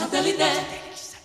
[0.00, 1.19] Satellite.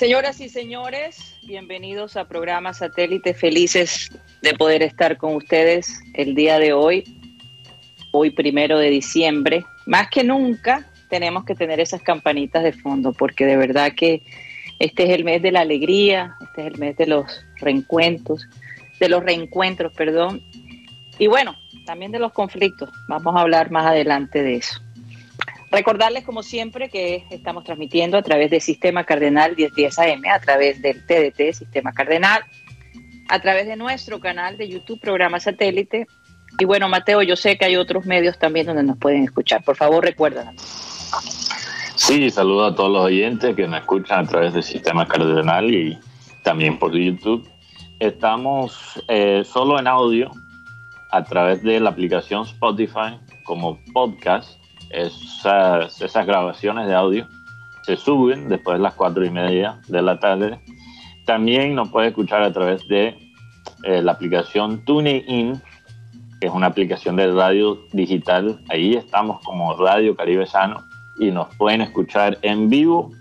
[0.00, 4.08] Señoras y señores, bienvenidos a programa Satélite, felices
[4.40, 7.04] de poder estar con ustedes el día de hoy,
[8.12, 9.62] hoy primero de diciembre.
[9.84, 14.22] Más que nunca tenemos que tener esas campanitas de fondo, porque de verdad que
[14.78, 18.48] este es el mes de la alegría, este es el mes de los reencuentros,
[18.98, 20.42] de los reencuentros, perdón,
[21.18, 22.88] y bueno, también de los conflictos.
[23.06, 24.80] Vamos a hablar más adelante de eso.
[25.70, 30.80] Recordarles, como siempre, que estamos transmitiendo a través del Sistema Cardenal 1010 AM, a través
[30.80, 32.42] del TDT Sistema Cardenal,
[33.28, 36.06] a través de nuestro canal de YouTube, programa satélite.
[36.58, 39.62] Y bueno, Mateo, yo sé que hay otros medios también donde nos pueden escuchar.
[39.62, 40.99] Por favor, recuérdanos.
[41.96, 45.98] Sí, saludo a todos los oyentes que nos escuchan a través del Sistema Cardenal y
[46.42, 47.48] también por YouTube.
[47.98, 50.30] Estamos eh, solo en audio
[51.10, 54.58] a través de la aplicación Spotify como podcast
[54.90, 57.28] esas, esas grabaciones de audio
[57.82, 60.60] se suben después de las cuatro y media de la tarde.
[61.26, 63.16] También nos puede escuchar a través de
[63.84, 65.60] eh, la aplicación TuneIn,
[66.40, 68.60] que es una aplicación de radio digital.
[68.68, 70.89] Ahí estamos como Radio Caribe Sano
[71.20, 73.12] y nos pueden escuchar en vivo,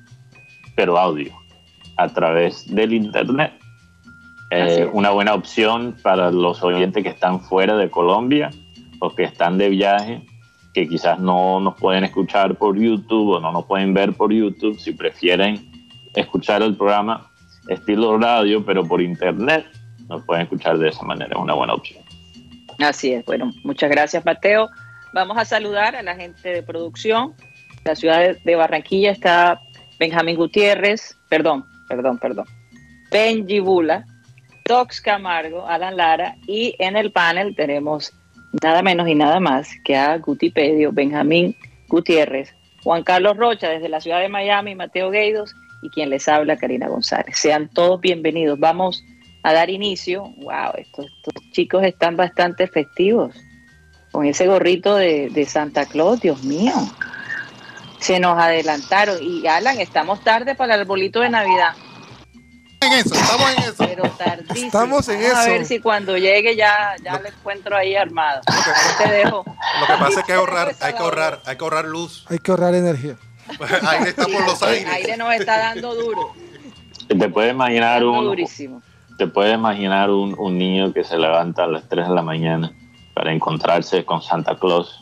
[0.76, 1.32] pero audio,
[1.98, 3.54] a través del Internet.
[4.52, 8.50] Eh, una buena opción para los oyentes que están fuera de Colombia
[9.00, 10.24] o que están de viaje
[10.74, 14.80] que quizás no nos pueden escuchar por YouTube o no nos pueden ver por YouTube,
[14.80, 15.70] si prefieren
[16.16, 17.30] escuchar el programa
[17.68, 19.66] estilo radio, pero por internet,
[20.08, 22.04] nos pueden escuchar de esa manera, es una buena opción.
[22.80, 24.70] Así es, bueno, muchas gracias Mateo.
[25.14, 27.34] Vamos a saludar a la gente de producción.
[27.86, 29.62] La ciudad de Barranquilla está
[30.00, 32.46] Benjamín Gutiérrez, perdón, perdón, perdón,
[33.12, 34.06] Benji Bula,
[34.66, 38.14] Tox Camargo, Alan Lara y en el panel tenemos
[38.62, 41.56] nada menos y nada más que a Gutipedio, Benjamín
[41.88, 42.54] Gutiérrez,
[42.84, 46.88] Juan Carlos Rocha desde la ciudad de Miami, Mateo Gueidos y quien les habla, Karina
[46.88, 47.38] González.
[47.38, 48.60] Sean todos bienvenidos.
[48.60, 49.04] Vamos
[49.44, 50.24] a dar inicio.
[50.38, 51.08] Wow, estos,
[51.52, 53.36] chicos están bastante festivos.
[54.12, 56.74] Con ese gorrito de, de Santa Claus, Dios mío.
[58.00, 59.18] Se nos adelantaron.
[59.22, 61.76] Y Alan, estamos tarde para el arbolito de Navidad
[62.82, 63.74] en eso, estamos en eso.
[63.78, 64.66] Pero tardísimo.
[64.68, 65.36] Estamos en eso.
[65.36, 68.42] A ver si cuando llegue ya, ya lo encuentro ahí armado.
[68.98, 69.44] te dejo.
[69.80, 72.26] Lo que pasa es que hay, ahorrar, hay que ahorrar, hay que ahorrar luz.
[72.30, 73.16] Hay que ahorrar energía.
[73.90, 74.84] aire está por los aires.
[74.84, 76.34] El aire nos está dando duro.
[77.08, 78.24] Te puedes imaginar un.
[78.24, 78.82] Durísimo.
[79.18, 82.72] Te puedes imaginar un, un, niño que se levanta a las 3 de la mañana
[83.14, 85.02] para encontrarse con Santa Claus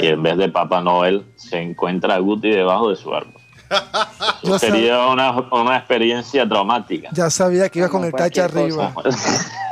[0.00, 3.40] y en vez de Papá Noel se encuentra a Guti debajo de su árbol.
[4.58, 7.10] sería una, una, experiencia traumática.
[7.12, 8.94] Ya sabía que iba con el tacha arriba.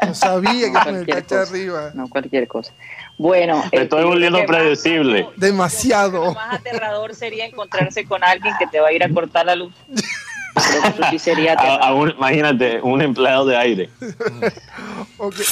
[0.07, 1.91] No sabía que iba con el tacha arriba.
[1.95, 2.73] No, cualquier cosa.
[3.19, 5.29] Bueno, estoy volviendo predecible.
[5.37, 6.27] Demasiado.
[6.27, 9.57] Lo más aterrador sería encontrarse con alguien que te va a ir a cortar la
[9.57, 9.73] luz.
[11.19, 11.57] sería
[12.17, 13.91] imagínate, un empleado de aire.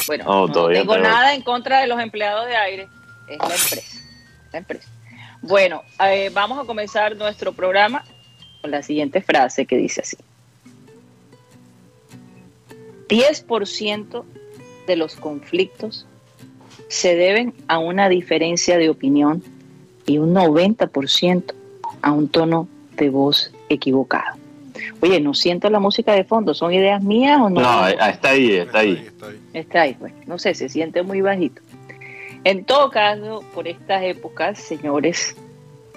[0.06, 2.88] Bueno, oh, no tengo nada en contra de los empleados de aire.
[3.26, 4.03] Es la empresa.
[4.58, 4.88] Empresa.
[5.42, 8.04] Bueno, eh, vamos a comenzar nuestro programa
[8.68, 10.16] la siguiente frase que dice así.
[13.08, 14.24] 10%
[14.86, 16.06] de los conflictos
[16.88, 19.42] se deben a una diferencia de opinión
[20.06, 21.54] y un 90%
[22.02, 24.36] a un tono de voz equivocado.
[25.00, 27.60] Oye, no siento la música de fondo, ¿son ideas mías o no?
[27.60, 29.08] No, está ahí, está ahí.
[29.52, 30.12] Está ahí, pues.
[30.26, 31.62] No sé, se siente muy bajito.
[32.44, 35.34] En todo caso, por estas épocas, señores,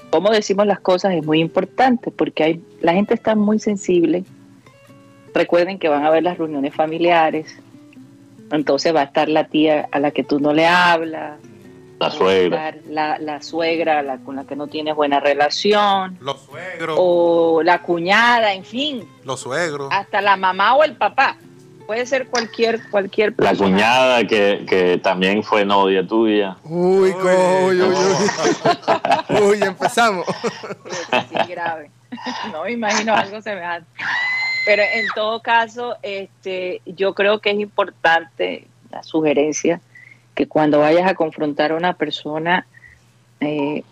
[0.09, 4.23] cómo decimos las cosas es muy importante porque hay, la gente está muy sensible.
[5.33, 7.53] Recuerden que van a ver las reuniones familiares,
[8.51, 11.37] entonces va a estar la tía a la que tú no le hablas,
[11.99, 12.75] La suegra.
[12.87, 16.17] La, la suegra la, con la que no tienes buena relación.
[16.21, 16.95] Los suegros.
[16.99, 19.07] O la cuñada, en fin.
[19.25, 19.89] Los suegros.
[19.91, 21.37] Hasta la mamá o el papá.
[21.87, 26.57] Puede ser cualquier, cualquier La cuñada que, que también fue novia tuya.
[26.65, 29.41] Uy, uy, uy, uy.
[29.41, 30.25] Uy, empezamos.
[31.29, 31.89] Sí, grave.
[32.51, 33.89] No me imagino algo semejante.
[34.65, 39.79] Pero en todo caso, este, yo creo que es importante la sugerencia
[40.35, 42.67] que cuando vayas a confrontar a una persona,
[43.39, 43.83] eh,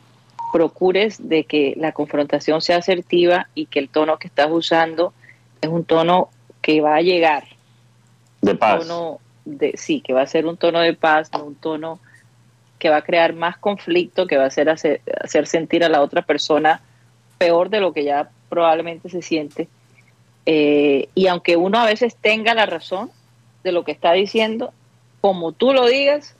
[0.51, 5.13] procures de que la confrontación sea asertiva y que el tono que estás usando
[5.61, 6.29] es un tono
[6.61, 7.54] que va a llegar.
[8.45, 8.87] De paz.
[8.87, 11.99] Tono de, sí, que va a ser un tono de paz, no un tono
[12.79, 16.01] que va a crear más conflicto, que va a hacer, hacer, hacer sentir a la
[16.01, 16.81] otra persona
[17.37, 19.67] peor de lo que ya probablemente se siente
[20.45, 23.09] eh, y aunque uno a veces tenga la razón
[23.63, 24.73] de lo que está diciendo,
[25.21, 26.35] como tú lo digas,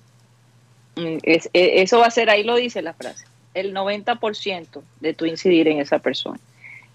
[0.95, 5.25] mm, e, eso va a ser, ahí lo dice la frase, el 90% de tu
[5.25, 6.39] incidir en esa persona.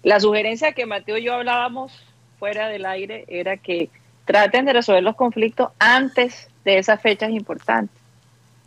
[0.03, 1.91] La sugerencia que Mateo y yo hablábamos
[2.39, 3.89] fuera del aire era que
[4.31, 7.95] traten de resolver los conflictos antes de esas fechas importantes.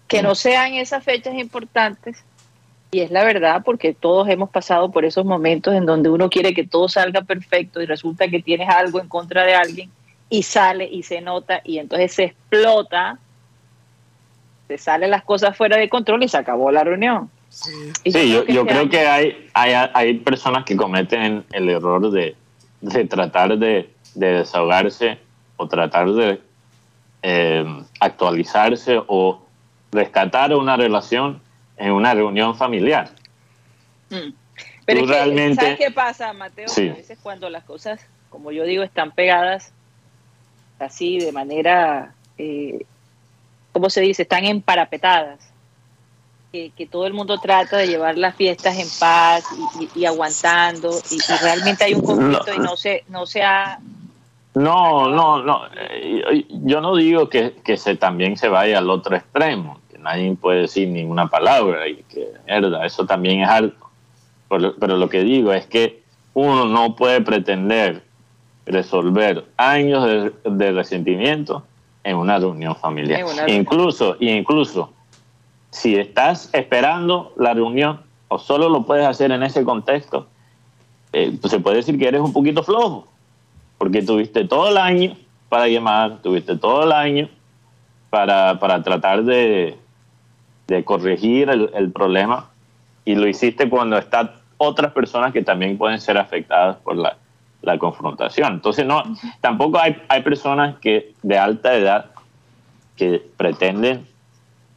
[0.09, 2.23] Que no sean esas fechas importantes
[2.91, 6.53] y es la verdad porque todos hemos pasado por esos momentos en donde uno quiere
[6.53, 9.91] que todo salga perfecto y resulta que tienes algo en contra de alguien
[10.29, 13.19] y sale y se nota y entonces se explota,
[14.69, 17.31] se salen las cosas fuera de control y se acabó la reunión.
[17.49, 17.73] Sí,
[18.31, 22.37] yo, creo, que, hay, hay, personas que cometen el error de,
[23.09, 25.19] tratar de, desahogarse
[25.57, 26.41] o tratar de
[27.23, 27.65] eh,
[28.01, 29.43] actualizarse o
[29.93, 31.41] rescatar una relación
[31.77, 33.11] en una reunión familiar.
[34.11, 34.33] Mm.
[34.85, 35.63] Pero realmente...
[35.63, 36.67] ¿sabes qué pasa, Mateo?
[36.69, 39.73] A veces cuando las cosas, como yo digo, están pegadas
[40.79, 42.85] así de manera, eh,
[43.73, 44.23] ¿cómo se dice?
[44.23, 45.41] Están emparapetadas.
[46.53, 49.45] Que, que, todo el mundo trata de llevar las fiestas en paz
[49.97, 53.81] y, aguantando y, realmente hay un conflicto y no se, no se ha...
[54.55, 55.63] No, no, no.
[55.77, 60.61] Eh, yo no digo que, que se también se vaya al otro extremo nadie puede
[60.61, 63.89] decir ninguna palabra y que, verdad, eso también es alto.
[64.49, 66.03] Pero, lo que digo es que
[66.35, 68.05] uno no puede pretender
[68.67, 71.65] resolver años de, resentimiento
[72.05, 73.25] en una reunión familiar.
[73.49, 74.93] Incluso, incluso,
[75.71, 80.27] si estás esperando la reunión o solo lo puedes hacer en ese contexto,
[81.13, 83.09] eh, pues se puede decir que eres un poquito flojo,
[83.79, 85.17] porque tuviste todo el año
[85.49, 87.29] para llamar, tuviste todo el año
[88.11, 89.77] para, para tratar de,
[90.67, 92.51] de corregir el, problema
[93.05, 97.17] y lo hiciste cuando están otras personas que también pueden ser afectadas por la,
[97.79, 98.53] confrontación.
[98.53, 99.03] Entonces, no,
[99.41, 102.11] tampoco hay, hay personas que de alta edad
[102.95, 104.07] que pretenden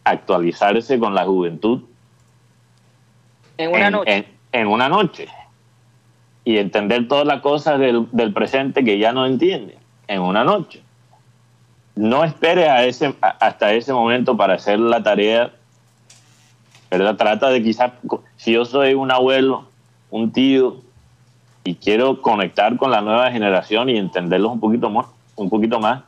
[0.05, 1.81] actualizarse con la juventud
[3.57, 4.25] en una noche.
[4.51, 5.27] En, una noche.
[6.47, 9.77] Y entender todas las cosas del, presente que ya no entiende
[10.07, 10.81] en una noche.
[11.95, 15.51] No espere a ese, hasta ese momento para hacer la tarea
[16.89, 17.15] ¿verdad?
[17.17, 17.91] Trata de quizás,
[18.37, 19.65] si yo soy un abuelo,
[20.09, 20.77] un tío,
[21.63, 26.03] y quiero conectar con la nueva generación y entenderlos un poquito más, un poquito más,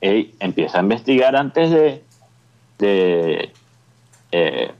[0.00, 2.02] empieza a investigar antes de,
[2.78, 3.52] de,
[4.32, 4.72] eh,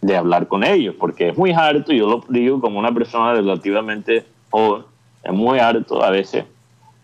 [0.00, 4.26] de hablar con ellos, porque es muy harto, yo lo digo como una persona relativamente
[4.50, 4.84] joven,
[5.22, 6.44] es muy harto a veces,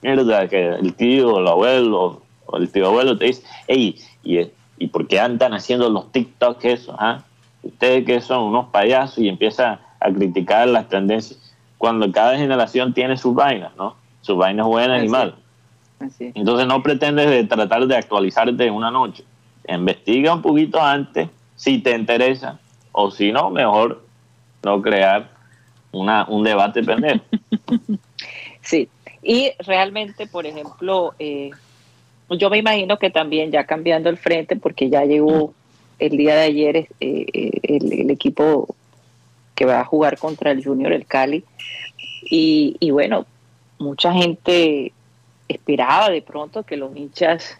[0.02, 4.40] mierda, que el tío, el abuelo, o el tío abuelo te dice, hey, ¿y,
[4.78, 6.96] ¿y por qué andan haciendo los TikToks eso?
[6.98, 7.22] Ah?
[7.66, 11.38] ustedes que son unos payasos y empieza a criticar las tendencias,
[11.78, 13.96] cuando cada generación tiene sus vainas, ¿no?
[14.20, 15.34] Sus vainas buenas y malas.
[16.18, 19.24] Entonces no pretendes de tratar de actualizarte en una noche.
[19.68, 22.58] Investiga un poquito antes si te interesa
[22.92, 24.02] o si no, mejor
[24.62, 25.30] no crear
[25.96, 27.24] una, un debate pendejo.
[28.62, 28.88] sí,
[29.22, 31.50] y realmente, por ejemplo, eh,
[32.30, 35.52] yo me imagino que también ya cambiando el frente, porque ya llegó
[35.98, 38.68] el día de ayer eh, eh, el, equipo
[39.54, 41.44] que va a jugar contra el Junior, el Cali.
[42.28, 43.26] Y, bueno,
[43.78, 44.92] mucha gente
[45.48, 47.56] esperaba de pronto que los hinchas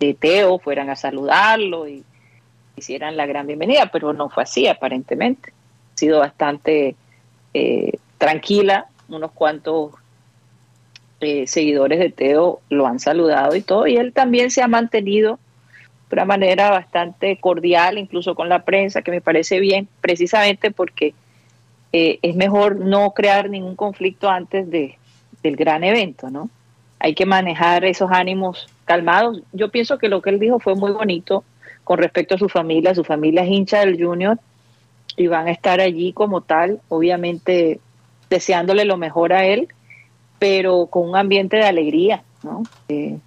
[0.00, 2.04] de Teo fueran a saludarlo y
[2.76, 5.52] hicieran la gran bienvenida, pero no fue así aparentemente.
[5.94, 6.96] Ha sido bastante
[7.54, 9.92] eh, tranquila, unos cuantos
[11.46, 15.38] seguidores de Teo lo han saludado y todo, y él también se ha mantenido
[16.10, 21.14] de una manera bastante cordial, incluso con la prensa, que me parece bien, precisamente porque
[21.92, 24.98] eh, es mejor no crear ningún conflicto antes de,
[25.42, 26.50] del gran evento, ¿no?
[26.98, 29.42] Hay que manejar esos ánimos calmados.
[29.52, 31.44] Yo pienso que lo que él dijo fue muy bonito,
[31.84, 32.94] con respecto a su familia.
[32.94, 34.38] Su familia es hincha del Junior
[35.16, 37.80] y van a estar allí como tal, obviamente
[38.30, 39.68] deseándole lo mejor a él,
[40.38, 42.64] pero con un ambiente de alegría, ¿no?
[42.88, 43.18] Eh,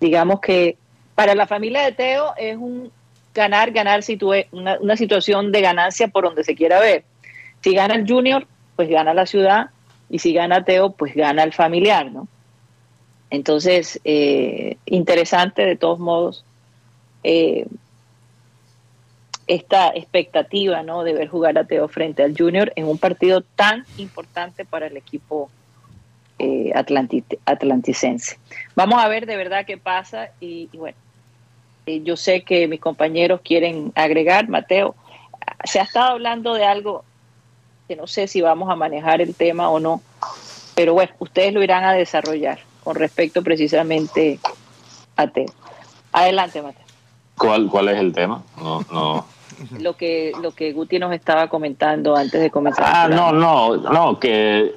[0.00, 0.76] digamos que
[1.14, 2.90] para la familia de Teo es un
[3.34, 4.00] ganar, ganar,
[4.52, 7.04] una, una situación de ganancia por donde se quiera ver.
[7.62, 9.70] Si gana el Junior, pues gana la ciudad,
[10.08, 12.28] y si gana Teo, pues gana el familiar, ¿no?
[13.30, 16.44] Entonces, eh, interesante de todos modos
[17.24, 17.66] eh,
[19.46, 21.04] esta expectativa ¿no?
[21.04, 24.96] de ver jugar a Teo frente al Junior en un partido tan importante para el
[24.96, 25.50] equipo
[26.38, 28.38] eh, atlanticense.
[28.74, 30.96] Vamos a ver de verdad qué pasa y, bueno,
[31.86, 34.96] eh, yo sé que mis compañeros quieren agregar, Mateo,
[35.64, 37.04] se ha estado hablando de algo
[37.86, 40.02] que no sé si vamos a manejar el tema o no,
[40.74, 44.40] pero bueno, ustedes lo irán a desarrollar con respecto precisamente
[45.16, 45.46] a Teo.
[46.12, 46.84] Adelante, Mateo.
[47.38, 48.42] ¿Cuál, cuál es el tema?
[48.58, 49.35] No, no
[49.80, 52.84] lo que lo que Guti nos estaba comentando antes de comenzar.
[52.86, 54.74] Ah, no, no, no, que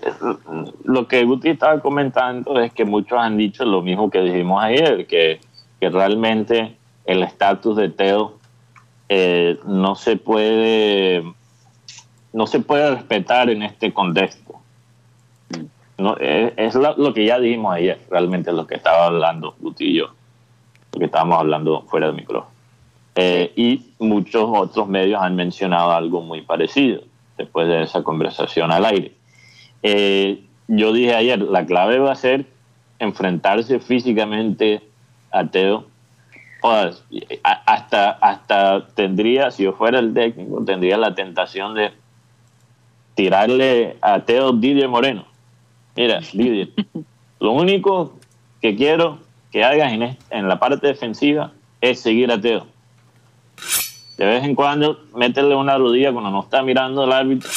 [0.83, 5.07] lo que Guti estaba comentando es que muchos han dicho lo mismo que dijimos ayer,
[5.07, 5.39] que,
[5.79, 8.37] que realmente el estatus de Teo
[9.09, 11.23] eh, no se puede
[12.31, 14.55] no se puede respetar en este contexto.
[15.97, 20.13] No, es, lo, que ya dijimos ayer, realmente lo que estaba hablando Guti y yo,
[20.93, 22.58] lo que estábamos hablando fuera del micrófono.
[23.15, 27.01] Eh, y muchos otros medios han mencionado algo muy parecido
[27.37, 29.13] después de esa conversación al aire.
[29.83, 32.45] Eh, yo dije ayer, la clave va a ser
[32.99, 34.81] enfrentarse físicamente
[35.31, 35.85] a Teo.
[37.43, 41.91] hasta, hasta tendría, si yo fuera el técnico, tendría la tentación de
[43.15, 45.25] tirarle a Teo Didier Moreno.
[45.95, 46.69] Mira, Didier,
[47.39, 48.13] lo único
[48.61, 49.19] que quiero
[49.51, 52.67] que hagas en, en la parte defensiva es seguir a Teo
[54.19, 57.49] de vez en cuando métele una rodilla cuando no está mirando el árbitro.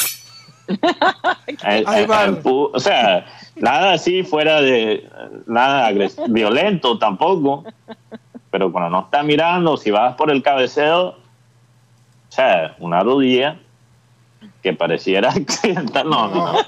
[1.65, 3.27] Eh, eh, o sea,
[3.57, 5.07] nada así fuera de
[5.47, 5.91] nada
[6.29, 7.65] violento tampoco,
[8.51, 11.17] pero cuando no está mirando, si vas por el cabeceo, o
[12.29, 13.59] sea, una rodilla
[14.63, 16.09] que pareciera accidental.
[16.09, 16.59] No, no, no.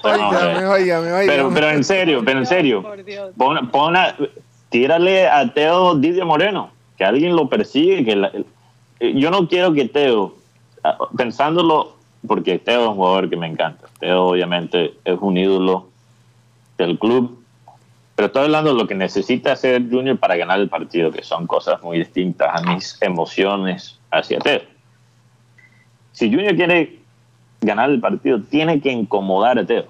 [1.25, 2.85] pero, pero en serio, pero en serio,
[3.37, 3.95] pon, pon
[4.69, 8.31] tírale a Teo Didier Moreno, que alguien lo persigue, que la,
[8.99, 10.35] yo no quiero que Teo,
[10.83, 11.95] ah, pensándolo,
[12.27, 13.87] porque Teo es un jugador que me encanta.
[13.99, 15.87] Teo obviamente es un ídolo
[16.77, 17.43] del club,
[18.15, 21.47] pero estoy hablando de lo que necesita hacer Junior para ganar el partido, que son
[21.47, 24.61] cosas muy distintas a mis emociones hacia Teo.
[26.13, 26.99] Si Junior quiere
[27.61, 29.87] ganar el partido, tiene que incomodar a Teo.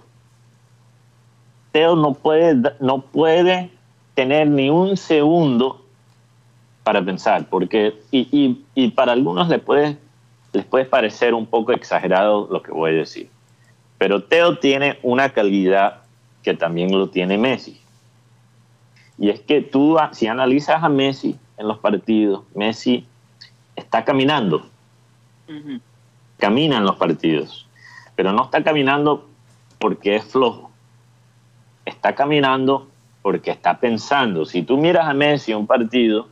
[1.71, 3.69] Teo no puede, no puede
[4.15, 5.84] tener ni un segundo
[6.85, 9.97] para pensar, porque, y, y, para algunos les puede,
[10.53, 13.27] les puede parecer un poco exagerado lo que voy a decir,
[13.97, 16.03] pero Teo tiene una calidad
[16.43, 17.81] que también lo tiene Messi.
[19.17, 23.07] Y es que tú, si analizas a Messi en los partidos, Messi
[23.75, 24.67] está caminando,
[26.37, 27.67] camina en los partidos,
[28.15, 29.27] pero no está caminando
[29.79, 30.69] porque es flojo,
[31.83, 32.87] está caminando
[33.23, 34.45] porque está pensando.
[34.45, 36.27] Si tú miras a Messi en un partido,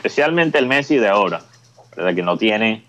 [0.00, 1.42] especialmente el Messi de ahora,
[1.94, 2.14] ¿verdad?
[2.14, 2.82] que no tiene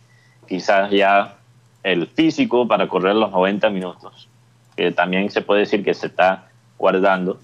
[0.48, 1.36] quizás ya
[1.84, 4.30] el físico para correr los 90 minutos,
[4.77, 7.41] que también se puede decir que se está guardando.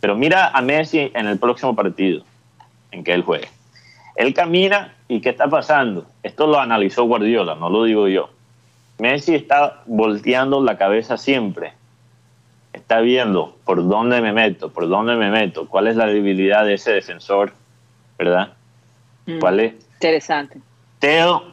[0.00, 2.24] Pero mira a Messi en el próximo partido
[2.90, 3.46] en que él juegue.
[4.16, 6.06] Él camina y ¿qué está pasando?
[6.24, 8.30] Esto lo analizó Guardiola, no lo digo yo.
[8.98, 11.72] Messi está volteando la cabeza siempre.
[12.72, 16.74] Está viendo por dónde me meto, por dónde me meto, cuál es la debilidad de
[16.74, 17.52] ese defensor,
[18.18, 18.54] ¿verdad?
[19.26, 19.38] Mm.
[19.38, 19.76] ¿Vale?
[19.94, 20.60] Interesante.
[20.98, 21.44] Teo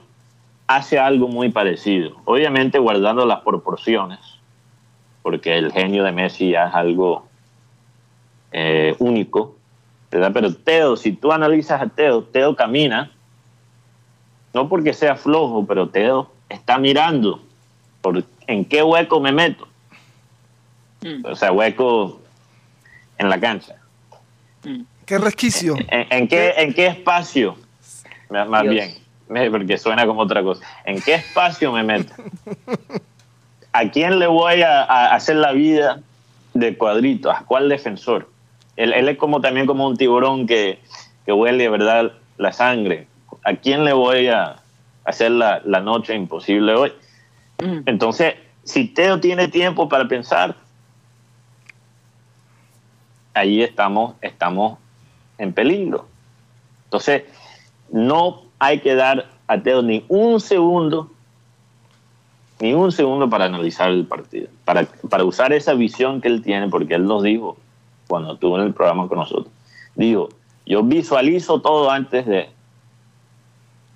[0.67, 4.19] hace algo muy parecido, obviamente guardando las proporciones,
[5.21, 7.27] porque el genio de Messi ya es algo
[8.51, 9.55] eh, único,
[10.09, 10.31] ¿verdad?
[10.33, 13.11] Pero Teo, si tú analizas a Teo, Teo camina,
[14.53, 17.41] no porque sea flojo, pero Teo está mirando
[18.01, 19.67] por en qué hueco me meto.
[21.01, 21.25] Mm.
[21.25, 22.21] O sea, hueco
[23.17, 23.75] en la cancha.
[24.63, 24.81] Mm.
[25.05, 25.75] ¿Qué resquicio?
[25.89, 27.55] ¿En, qué, en qué espacio?
[28.31, 28.93] Más bien,
[29.51, 30.65] porque suena como otra cosa.
[30.85, 32.13] ¿En qué espacio me meto?
[33.73, 36.01] ¿A quién le voy a, hacer la vida
[36.53, 37.31] de cuadrito?
[37.31, 38.29] ¿A cuál defensor?
[38.75, 40.79] Él, es como también como un tiburón que,
[41.25, 42.13] que huele, ¿verdad?
[42.37, 43.07] La sangre.
[43.43, 44.57] ¿A quién le voy a
[45.03, 46.93] hacer la, noche imposible hoy?
[47.61, 47.81] Mm.
[47.85, 50.55] Entonces, si Teo tiene tiempo para pensar,
[53.33, 54.79] ahí estamos, estamos
[55.37, 56.07] en peligro.
[56.85, 57.23] Entonces,
[57.91, 61.11] no hay que dar a Teo ni un segundo,
[62.59, 66.69] ni un segundo para analizar el partido, para, para usar esa visión que él tiene,
[66.69, 67.57] porque él nos dijo
[68.07, 69.53] cuando estuvo en el programa con nosotros,
[69.95, 70.29] dijo,
[70.65, 72.49] yo visualizo todo antes de,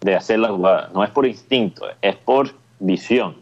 [0.01, 3.35] de hacer la jugada, no es por instinto, es por visión.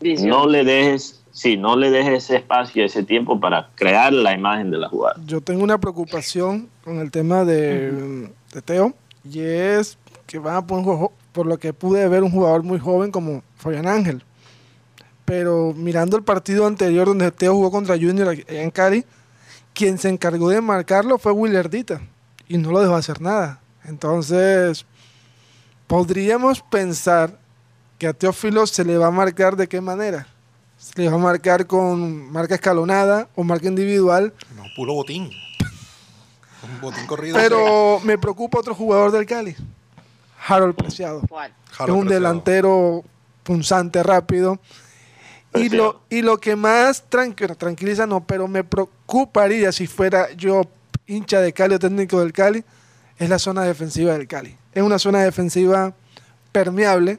[0.00, 0.28] visión.
[0.28, 4.70] No le dejes sí, no le dejes ese espacio, ese tiempo para crear la imagen
[4.70, 5.16] de la jugada.
[5.26, 8.94] Yo tengo una preocupación con el tema de, de Teo
[9.30, 13.10] y es que van a poner, por lo que pude ver, un jugador muy joven
[13.10, 14.22] como Fabián Ángel.
[15.24, 19.04] Pero mirando el partido anterior donde Teo jugó contra Junior en Cali,
[19.74, 22.00] quien se encargó de marcarlo fue Willardita
[22.48, 23.60] y no lo dejó hacer nada.
[23.84, 24.86] Entonces,
[25.86, 27.38] podríamos pensar
[27.98, 30.26] que a Teófilo se le va a marcar de qué manera
[30.78, 34.32] se le va a marcar con marca escalonada o marca individual.
[34.54, 35.30] No, puro botín.
[36.74, 37.36] Un botín corrido.
[37.36, 39.54] Pero me preocupa otro jugador del Cali,
[40.46, 41.22] Harold Preciado.
[41.28, 41.52] ¿Cuál?
[41.72, 43.04] es un delantero
[43.42, 44.58] punzante, rápido.
[45.54, 50.62] Y lo, y lo que más tranquiliza, no, pero me preocuparía si fuera yo
[51.06, 52.64] hincha de Cali o técnico del Cali,
[53.18, 54.56] es la zona defensiva del Cali.
[54.72, 55.94] Es una zona defensiva
[56.52, 57.18] permeable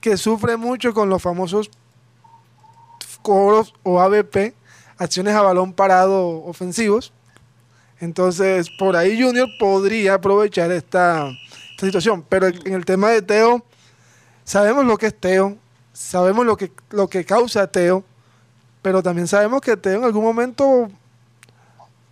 [0.00, 1.70] que sufre mucho con los famosos
[3.22, 4.54] cobros o ABP,
[4.96, 7.12] acciones a balón parado ofensivos.
[8.00, 11.30] Entonces, por ahí Junior podría aprovechar esta,
[11.78, 12.24] situación.
[12.28, 13.64] Pero en el tema de Teo,
[14.44, 15.56] sabemos lo que es Teo,
[15.92, 18.04] sabemos lo que, lo que causa Teo,
[18.82, 20.90] pero también sabemos que Teo en algún momento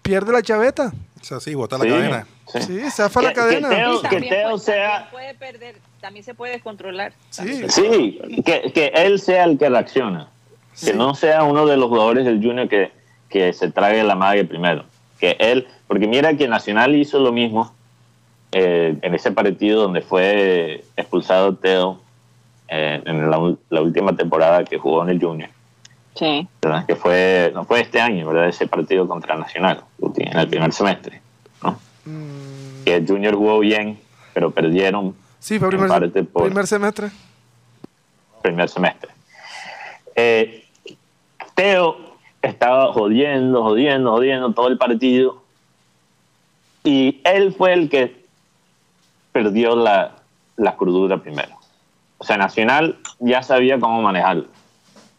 [0.02, 0.92] pierde la chaveta.
[1.20, 2.26] O sea, sí, bota la cadena.
[2.52, 3.68] Sí, sí zafa la cadena.
[4.08, 5.08] Que Teo, sea...
[5.10, 7.12] puede perder, también se puede descontrolar.
[7.30, 10.28] Sí, sí que, que él sea el que reacciona.
[10.80, 12.92] Que no sea uno de los jugadores del Junior que,
[13.30, 14.84] que se trague la madre primero.
[15.18, 17.72] Que él, porque mira que Nacional hizo lo mismo
[18.52, 22.00] eh, en ese partido donde fue expulsado Teo
[22.68, 23.38] eh, en la,
[23.80, 25.50] última temporada que jugó en el Junior.
[26.14, 26.48] Sí.
[26.86, 28.48] Que fue, no fue este año, ¿verdad?
[28.48, 29.82] Ese partido contra Nacional,
[30.16, 31.20] en el primer semestre.
[31.62, 31.78] ¿no?
[32.04, 32.84] Mm.
[32.84, 33.98] Que el Junior jugó bien,
[34.32, 35.14] pero perdieron.
[35.38, 37.10] Sí, fue primer, primer semestre.
[38.42, 39.10] Primer semestre.
[40.14, 40.64] Eh,
[41.54, 41.96] Teo
[42.42, 45.42] estaba jodiendo, jodiendo, jodiendo todo el partido.
[46.86, 48.24] Y él fue el que
[49.32, 50.12] perdió la,
[50.56, 51.56] la crudura primero.
[52.18, 54.46] O sea, Nacional ya sabía cómo manejarlo.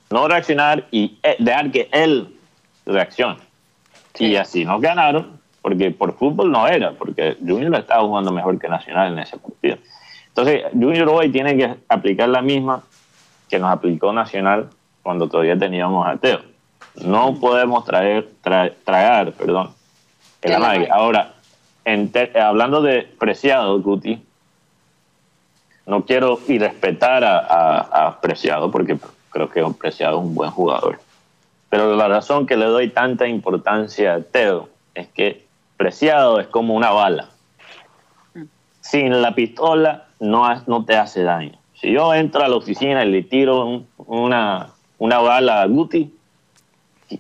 [0.10, 2.34] No reaccionar y eh, dejar que él
[2.86, 3.40] reaccione.
[4.18, 8.68] Y así no ganaron, porque por fútbol no era, porque Junior estaba jugando mejor que
[8.68, 9.78] Nacional en ese partido.
[10.30, 12.82] Entonces, Junior hoy tiene que aplicar la misma
[13.50, 14.70] que nos aplicó Nacional
[15.04, 16.40] cuando todavía teníamos a Teo.
[17.04, 19.72] No podemos traer, tragar, perdón,
[20.42, 20.88] el amague.
[20.90, 21.34] Ahora,
[22.40, 24.22] hablando de Preciado, Guti,
[25.86, 28.98] no quiero irrespetar a, a, a, Preciado porque
[29.30, 31.00] creo que Preciado es un buen jugador.
[31.70, 35.46] Pero la razón que le doy tanta importancia a Teo es que
[35.78, 37.30] Preciado es como una bala.
[38.82, 41.58] Sin la pistola no, no te hace daño.
[41.80, 46.14] Si yo entro a la oficina y le tiro una, una bala a Guti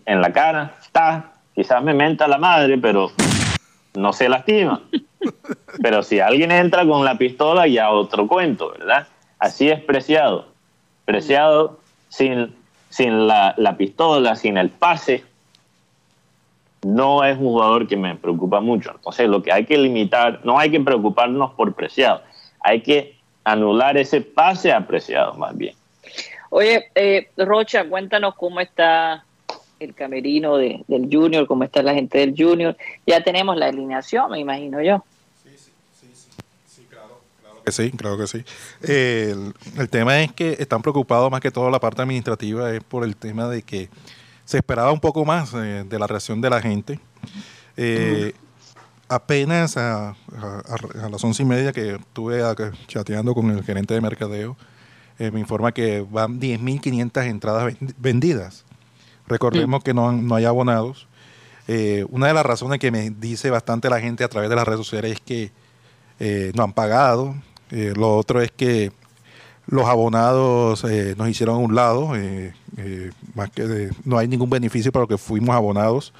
[0.06, 3.12] en la cara, está, quizás me menta la madre, pero
[3.98, 4.82] no se lastima.
[5.82, 9.08] Pero si alguien entra con la pistola, ya otro cuento, ¿verdad?
[9.40, 10.46] Así es preciado.
[11.06, 11.80] Preciado
[12.10, 12.56] sin,
[12.90, 15.24] sin la, la pistola, sin el pase,
[16.84, 18.92] no es un jugador que me preocupa mucho.
[18.96, 22.22] Entonces, lo que hay que limitar, no hay que preocuparnos por preciado,
[22.62, 25.76] hay que anular ese pase apreciado más bien.
[26.50, 29.26] Oye, eh, Rocha, cuéntanos cómo está
[29.80, 32.76] el camerino del Junior, cómo está la gente del Junior.
[33.06, 35.04] Ya tenemos la alineación, me imagino yo.
[35.44, 36.08] Sí, sí,
[36.66, 37.22] sí, claro
[37.64, 38.44] que sí, claro que sí.
[38.82, 43.16] el, tema es que están preocupados más que todo la parte administrativa, es por el
[43.16, 43.90] tema de que
[44.46, 47.00] se esperaba un poco más eh, de la reacción de la gente.
[47.76, 48.34] Eh,
[49.10, 50.16] apenas a,
[51.12, 52.42] las once y media que estuve
[52.88, 54.58] chateando con el gerente de mercadeo,
[55.20, 58.67] eh, me informa que van 10.500 entradas vendidas.
[59.28, 61.08] Recordemos que no, no, hay abonados.
[61.68, 64.66] Eh, una de las razones que me dice bastante la gente a través de las
[64.66, 65.52] redes sociales es que
[66.20, 67.36] eh, no han pagado.
[67.70, 68.92] lo otro es que
[69.66, 70.86] los abonados
[71.18, 72.14] nos hicieron a un lado,
[73.36, 76.14] más que no hay ningún beneficio para los que fuimos abonados.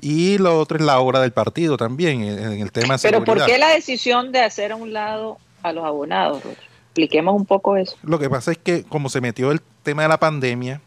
[0.00, 3.46] Y lo otro es la hora del partido también, en, el tema de Pero ¿por
[3.46, 6.42] qué la decisión de hacer a un lado a los abonados,
[6.86, 7.96] Expliquemos un poco eso.
[8.02, 10.82] Lo que pasa es que como se metió el tema de la pandemia,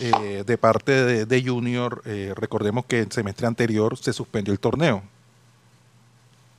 [0.00, 5.02] eh, de parte de, Junior, eh, recordemos que el semestre anterior se suspendió el torneo.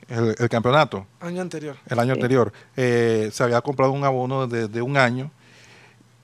[0.08, 1.06] el, campeonato.
[1.20, 1.78] Año anterior.
[1.88, 2.52] El año anterior.
[2.76, 5.32] Eh, se había comprado un abono de, un año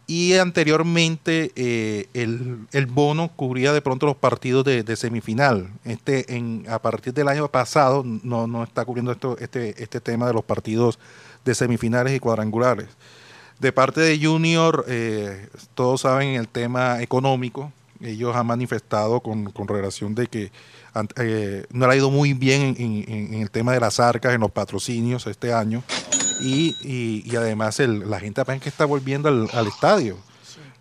[0.10, 5.70] y anteriormente eh, el, bono cubría de pronto los partidos de, semifinal.
[5.86, 10.26] Este, en, a partir del año pasado no, no está cubriendo esto, este, este tema
[10.26, 10.98] de los partidos
[11.46, 12.88] de semifinales y cuadrangulares.
[13.60, 17.72] De parte de Junior, eh, todos saben el tema económico.
[18.02, 20.52] Ellos han manifestado con, con relación de que
[21.18, 24.52] eh, no le ha ido muy bien en, el tema de las arcas, en los
[24.52, 25.84] patrocinios este año.
[26.42, 30.18] Y, y, además el, la gente apenas que está volviendo al, estadio.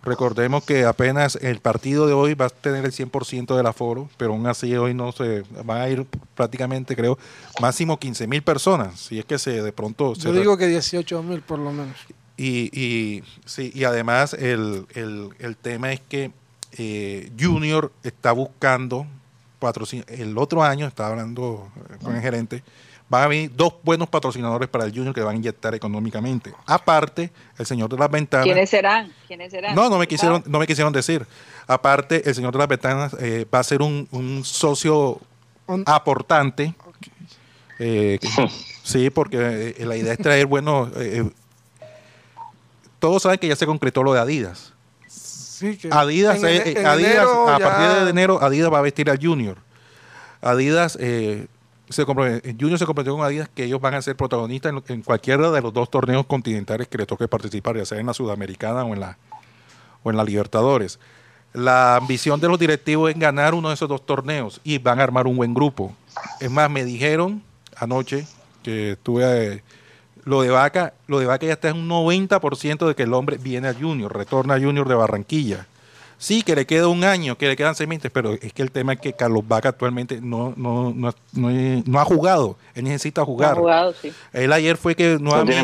[0.04, 4.32] Recordemos que apenas el partido de hoy va a tener el 100% del aforo, pero
[4.32, 7.18] aún así hoy no se van a ir prácticamente, creo,
[7.60, 9.00] máximo 15 mil personas.
[9.00, 10.14] Si es que se de pronto.
[10.14, 11.96] Yo digo que 18 mil por lo menos.
[12.38, 16.30] Y, y, sí, y además el, el, el tema es que
[16.78, 19.06] eh, Junior está buscando
[20.06, 22.62] el otro año, estaba hablando eh, con el gerente,
[23.08, 26.54] van a venir dos buenos patrocinadores para el Junior que van a inyectar económicamente.
[26.64, 28.44] Aparte, el señor de las ventanas.
[28.44, 29.12] ¿Quiénes serán?
[29.26, 29.74] ¿Quiénes serán?
[29.74, 31.26] No, no me quisieron, no me quisieron decir.
[31.66, 35.20] Aparte, el señor de las ventanas eh, va a ser un, socio
[35.86, 36.72] aportante.
[38.84, 40.90] sí, porque la idea es traer buenos
[42.98, 44.72] todos saben que ya se concretó lo de Adidas.
[45.90, 49.56] Adidas, eh, Adidas a partir de enero, Adidas va a vestir al Junior.
[50.40, 51.46] Adidas, eh,
[51.88, 55.60] se Junior se comprometió con Adidas que ellos van a ser protagonistas en, cualquiera de
[55.60, 59.00] los dos torneos continentales que les toque participar, ya sea en la Sudamericana o en
[59.00, 59.18] la,
[60.02, 60.98] o en la Libertadores.
[61.52, 65.02] La ambición de los directivos es ganar uno de esos dos torneos y van a
[65.02, 65.94] armar un buen grupo.
[66.40, 67.42] Es más, me dijeron
[67.74, 68.26] anoche
[68.62, 69.62] que estuve
[70.28, 73.38] lo de Vaca, lo de Vaca ya está en un 90% de que el hombre
[73.38, 75.66] viene a Junior, retorna a Junior de Barranquilla.
[76.18, 78.70] Sí, que le queda un año, que le quedan seis meses, pero es que el
[78.70, 82.56] tema es que Carlos Vaca actualmente no, no, no, no, ha jugado.
[82.74, 83.52] Él necesita jugar.
[83.52, 84.12] ha jugado, sí.
[84.34, 85.62] Él ayer fue que nuevamente.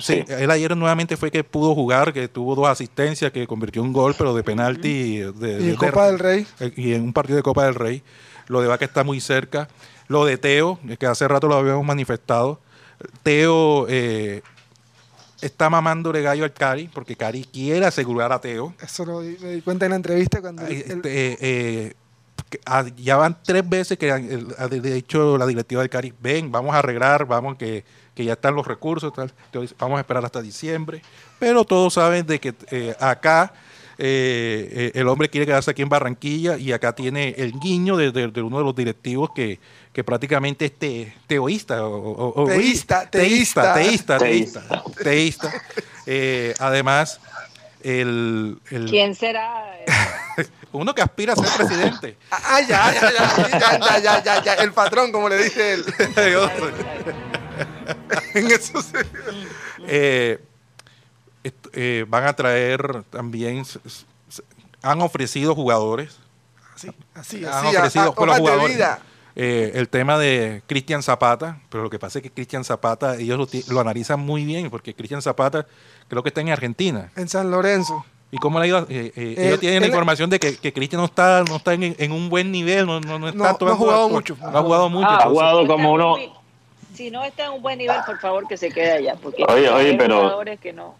[0.00, 3.94] Sí, él ayer nuevamente fue que pudo jugar, que tuvo dos asistencias, que convirtió un
[3.94, 5.20] gol, pero de penalti.
[5.20, 6.46] De, y en Copa del Rey.
[6.60, 8.02] Eh, y en un partido de Copa del Rey.
[8.48, 9.68] Lo de Vaca está muy cerca.
[10.08, 12.58] Lo de Teo, que hace rato lo habíamos manifestado
[13.22, 14.42] Teo eh,
[15.40, 18.74] está mamándole gallo al Cari, porque Cari quiere asegurar a Teo.
[18.80, 20.66] Eso lo di, me di cuenta en la entrevista cuando...
[20.66, 21.94] Este, eh,
[22.66, 24.18] ah, ya van tres veces que ha
[24.68, 27.84] dicho la directiva del Cari, ven, vamos a arreglar, vamos que,
[28.16, 29.12] ya están los recursos,
[29.78, 31.02] vamos a esperar hasta diciembre.
[31.38, 32.54] Pero todos saben de que
[34.04, 38.58] eh, el hombre quiere quedarse aquí en Barranquilla y acá tiene el guiño de uno
[38.58, 39.60] de los directivos que
[39.92, 40.72] que prácticamente es
[41.26, 41.86] teoísta.
[41.86, 45.52] O, teísta, teísta, teísta, teísta, teísta,
[46.06, 47.20] eh, además,
[47.82, 49.78] el, ¿Quién será?
[50.72, 52.16] Uno que aspira a ser presidente.
[52.30, 55.84] ah, ya, ya, ya, ya, ya, ya, el patrón, como le dice él.
[58.34, 58.82] en eso
[59.86, 60.40] eh,
[61.72, 63.64] eh, van a traer también,
[64.82, 66.18] han ofrecido jugadores.
[66.74, 68.78] Así, así, han ofrecido a, jugadores.
[69.34, 73.48] Eh, el tema de Cristian Zapata, pero lo que pasa es que Cristian Zapata, ellos
[73.68, 75.66] lo, analizan muy bien, porque Cristian Zapata
[76.08, 77.10] creo que está en Argentina.
[77.16, 78.04] En San Lorenzo.
[78.30, 78.86] ¿Y cómo le ha ido?
[78.90, 82.28] Eh, eh, ellos tienen la información de que, Cristian no está, no está en, un
[82.28, 84.36] buen nivel, no, no, está no, ha jugado mucho.
[84.40, 85.08] No ha jugado mucho.
[85.08, 86.16] ha jugado como uno...
[86.94, 89.68] Si no está en un buen nivel, por favor que se quede allá, porque oye,
[89.70, 90.94] oye, pero que no.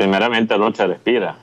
[0.00, 1.36] Primeramente Rocha respira.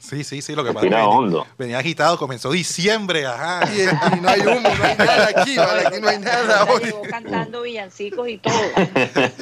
[0.00, 3.60] Sí, sí, sí, lo que pasa es que venía, agitado, comenzó diciembre, ajá.
[3.72, 5.86] Y, no hay humo, no hay nada aquí, ¿vale?
[5.86, 6.64] aquí no hay nada.
[6.64, 6.92] Hoy.
[7.08, 8.54] cantando villancicos y todo.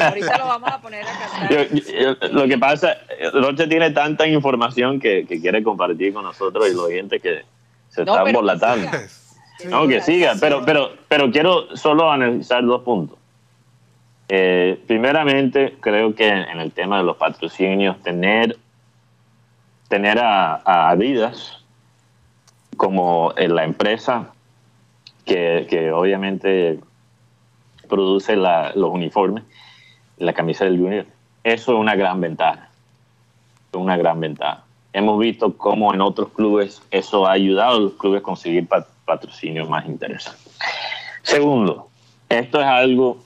[0.04, 2.30] Ahorita lo vamos a poner a cantar.
[2.30, 2.98] lo que pasa,
[3.32, 7.42] Roche tiene tanta información que, que, quiere compartir con nosotros y los oyentes que
[7.88, 8.90] se están volatando.
[9.64, 13.15] No, que siga, pero, pero, pero quiero solo analizar dos puntos.
[14.28, 18.56] Eh, primeramente, creo que en el tema de los patrocinios, tener
[19.88, 21.58] tener a, Adidas
[22.76, 24.32] como la empresa
[25.24, 26.78] que, obviamente
[27.88, 29.44] produce los uniformes,
[30.18, 31.06] la camisa del Junior,
[31.44, 32.68] eso es una gran ventaja.
[33.72, 34.64] Una gran ventaja.
[34.92, 38.66] Hemos visto cómo en otros clubes eso ha ayudado a los clubes a conseguir
[39.04, 40.58] patrocinios más interesantes.
[41.22, 41.88] Segundo,
[42.28, 43.18] esto es algo,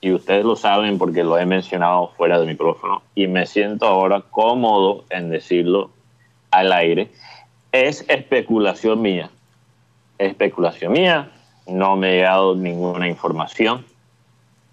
[0.00, 4.22] y ustedes lo saben porque lo he mencionado fuera del micrófono, y me siento ahora
[4.30, 5.90] cómodo en decirlo
[6.50, 7.10] al aire,
[7.72, 9.30] es especulación mía.
[10.18, 11.30] Especulación mía,
[11.66, 13.84] no me he dado ninguna información,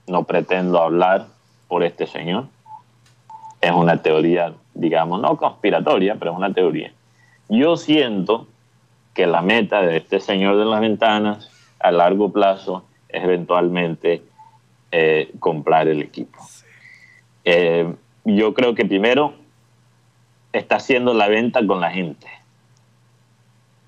[0.07, 1.27] no pretendo hablar
[1.67, 2.45] por este señor.
[3.61, 6.91] Es una teoría, digamos, no conspiratoria, pero es una teoría.
[7.49, 8.47] Yo siento
[9.13, 14.23] que la meta de este señor de las ventanas a largo plazo es eventualmente
[14.95, 16.37] eh, comprar el equipo.
[17.45, 17.91] Eh,
[18.25, 19.33] yo creo que primero
[20.51, 22.27] está haciendo la venta con la gente,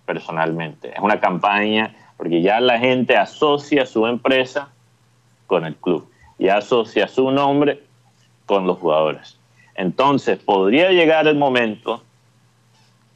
[0.08, 0.94] personalmente.
[0.96, 4.70] Es una campaña porque ya la gente asocia su empresa
[5.46, 7.84] con el club, y asocia su nombre
[8.48, 9.38] con los jugadores.
[9.76, 12.02] Entonces podría llegar el momento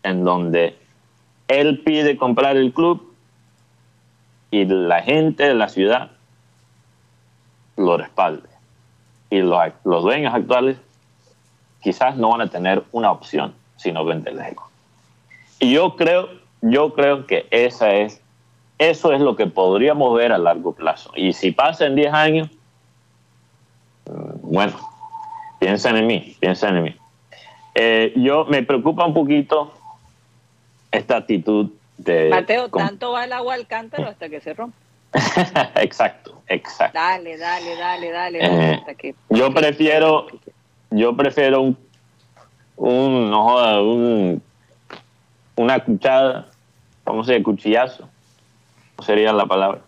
[0.03, 0.77] en donde
[1.47, 3.15] él pide comprar el club
[4.51, 6.11] y la gente de la ciudad
[7.79, 8.47] lo respalde.
[9.29, 10.77] Y los, los dueños actuales
[11.81, 14.55] quizás no van a tener una opción sino venderles
[15.59, 16.29] Y yo creo,
[16.61, 18.21] yo creo que esa es,
[18.77, 21.11] eso es lo que podríamos ver a largo plazo.
[21.15, 22.49] Y si pasa en 10 años,
[24.05, 24.73] mm, bueno,
[25.59, 26.95] piensen en mí, piensen en mí.
[27.75, 29.73] Eh, yo me preocupa un poquito
[30.91, 32.29] esta actitud de...
[32.29, 34.88] Mateo, tanto va el agua al cántaro hasta que se rompe.
[35.75, 36.97] exacto, exacto.
[36.97, 38.39] Dale, dale, dale, dale.
[38.41, 40.27] Eh, que, yo prefiero,
[40.91, 41.77] yo prefiero un,
[42.75, 44.41] un no joda, un,
[45.55, 46.47] una cuchada,
[47.03, 47.43] ¿cómo se dice?
[47.43, 48.09] Cuchillazo.
[48.95, 49.81] ¿Cómo sería la palabra?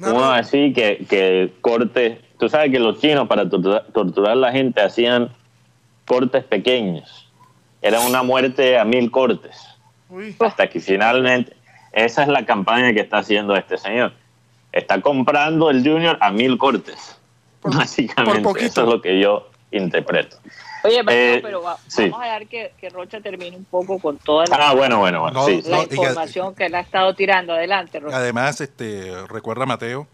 [0.00, 2.20] Uno así que, que corte.
[2.38, 5.30] Tú sabes que los chinos para torturar a la gente hacían
[6.06, 7.28] cortes pequeños.
[7.82, 9.56] Era una muerte a mil cortes.
[10.40, 11.54] Hasta que finalmente,
[11.92, 14.12] esa es la campaña que está haciendo este señor.
[14.72, 17.18] Está comprando el Junior a mil cortes.
[17.62, 20.36] Básicamente, eso es lo que yo interpreto.
[20.84, 24.74] Oye, eh, pero vamos a dejar que, Rocha termine un poco con toda la, ah,
[24.74, 27.52] bueno, bueno, la información que, él ha estado tirando.
[27.52, 28.16] Adelante, Rocha.
[28.16, 30.06] Además, este, recuerda, Mateo,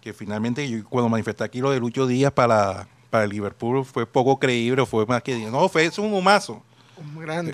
[0.00, 4.38] que finalmente cuando manifesté aquí lo de Lucho Díaz para, para el Liverpool fue poco
[4.38, 5.36] creíble, fue más que...
[5.36, 6.62] No, fue es un humazo.
[7.16, 7.52] grande.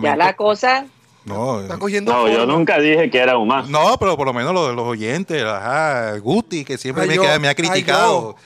[0.00, 0.86] ya la cosa
[1.24, 3.70] no, Está cogiendo no yo nunca dije que era humazo.
[3.70, 7.54] No, pero por lo menos los, los oyentes, ajá, Guti, que siempre me, me, ha
[7.54, 8.36] criticado.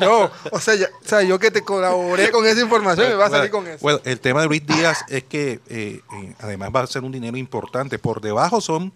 [0.00, 3.30] yo, o sea, o sea, yo que te colaboré con esa información me va a
[3.30, 3.78] salir con eso.
[3.80, 7.12] Bueno, el tema de Luis Díaz es que eh, eh, además va a ser un
[7.12, 7.98] dinero importante.
[7.98, 8.92] Por debajo son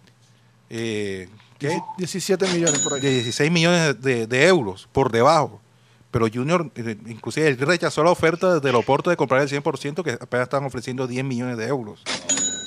[0.69, 3.01] eh, 17 millones por ahí.
[3.01, 5.61] 16 millones de, euros por debajo.
[6.11, 10.11] Pero Junior, eh, inclusive él rechazó la oferta del Oporto de comprar el 100%, que
[10.11, 12.03] apenas están ofreciendo 10 millones de euros.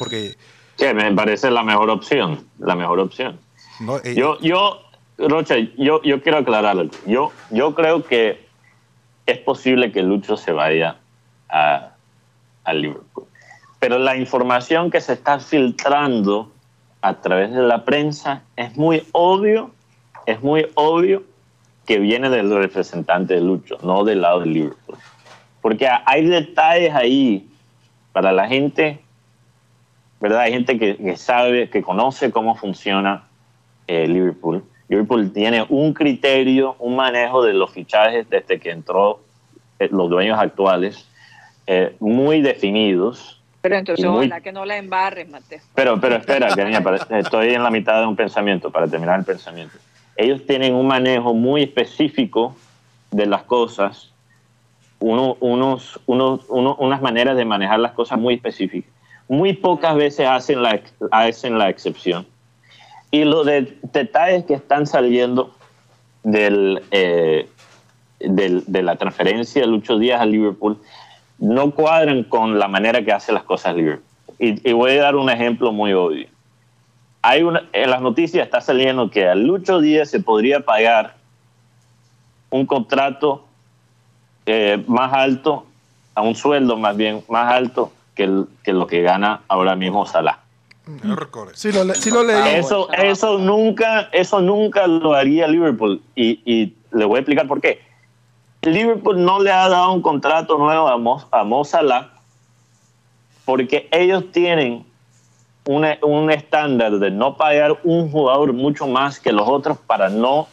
[0.00, 0.34] Porque...
[0.78, 3.38] Que me parece la mejor opción, la mejor opción.
[4.16, 4.80] yo, yo
[5.28, 6.94] Rocha, yo, yo quiero aclarar algo.
[7.06, 8.46] Yo, yo creo que
[9.26, 10.96] es posible que Lucho se vaya
[11.48, 11.92] a,
[12.72, 13.26] Liverpool.
[13.80, 16.52] Pero la información que se está filtrando
[17.02, 19.72] a través de la prensa es muy obvio,
[20.24, 21.24] es muy obvio
[21.84, 24.96] que viene del representante de Lucho, no del lado de Liverpool.
[25.60, 27.50] Porque hay detalles ahí
[28.12, 29.00] para la gente,
[30.20, 30.40] ¿verdad?
[30.40, 33.24] Hay gente que, sabe, que conoce cómo funciona
[33.86, 39.20] eh, Liverpool Liverpool tiene un criterio, un manejo de los fichajes desde que entró
[39.78, 41.06] eh, los dueños actuales,
[41.68, 43.40] eh, muy definidos.
[43.62, 45.60] Pero entonces, ojalá que no la embarres, Mateo.
[45.76, 49.78] Pero, pero espera, estoy en la mitad de un pensamiento, para terminar el pensamiento.
[50.16, 52.56] Ellos tienen un manejo muy específico
[53.12, 54.10] de las cosas,
[54.98, 55.36] unos,
[56.06, 58.90] unos, unas maneras de manejar las cosas muy específicas.
[59.30, 60.80] Muy pocas veces hacen la,
[61.12, 62.26] hacen la excepción
[63.12, 65.54] y los de, detalles que están saliendo
[66.24, 67.48] del, eh,
[68.18, 70.78] del, de la transferencia de Lucho Díaz a Liverpool
[71.38, 74.04] no cuadran con la manera que hace las cosas Liverpool.
[74.40, 76.26] Y, voy a dar un ejemplo muy obvio.
[77.22, 81.14] Hay una, en las noticias está saliendo que a Lucho Díaz se podría pagar
[82.50, 83.44] un contrato
[84.44, 85.66] eh, más alto,
[86.16, 90.40] a un sueldo más bien más alto que, que lo que gana ahora mismo Salah.
[91.54, 92.56] Sí, lo, leí.
[92.56, 96.02] Eso, eso, nunca, eso nunca lo haría Liverpool.
[96.14, 97.80] Y, y, le voy a explicar por qué.
[98.62, 102.10] Liverpool no le ha dado un contrato nuevo a Mo, a Salah
[103.44, 104.84] porque ellos tienen
[105.66, 110.48] un, un estándar de no pagar un jugador mucho más que los otros para no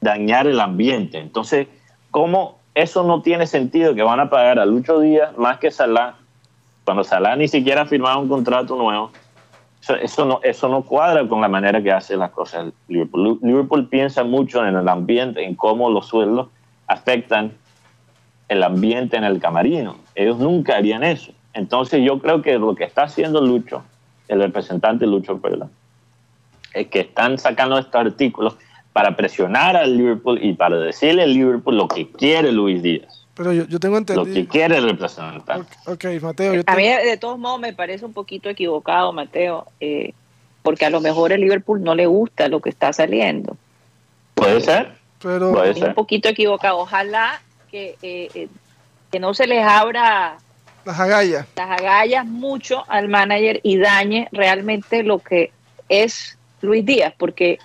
[0.00, 1.18] dañar el ambiente.
[1.18, 1.68] Entonces,
[2.10, 6.16] ¿cómo eso no tiene sentido que van a pagar a Lucho Díaz más que Salah
[6.86, 9.10] cuando Salah ni siquiera ha firmado un contrato nuevo?
[10.00, 13.40] Eso, no, eso no cuadra con la manera que hace las cosas Liverpool.
[13.42, 16.46] Liverpool piensa mucho en el ambiente, en cómo los sueldos
[16.86, 17.52] afectan
[18.48, 19.96] el ambiente en el camarino.
[20.14, 21.32] Ellos nunca harían eso.
[21.54, 23.82] Entonces yo creo que lo que está haciendo Lucho,
[24.28, 25.72] el representante Lucho, perdón,
[26.72, 28.56] es que están sacando estos artículos
[28.92, 33.15] para presionar al Liverpool y para decirle al Liverpool lo que quiere Luis Díaz.
[33.36, 34.26] Pero yo, yo tengo entendido.
[34.26, 35.60] Lo que quiere representar.
[35.84, 36.62] Ok, Mateo.
[36.66, 40.14] A mí, de todos modos, me parece un poquito equivocado, Mateo, eh,
[40.62, 43.56] porque a lo mejor el Liverpool no le gusta lo que está saliendo.
[44.34, 44.94] Puede ser.
[45.20, 46.78] Pero es un poquito equivocado.
[46.78, 48.48] Ojalá que, eh, eh,
[49.10, 50.38] que no se les abra
[50.86, 51.46] las agallas.
[51.56, 55.50] Las agallas mucho al manager y dañe realmente lo que
[55.88, 57.58] es Luis Díaz, porque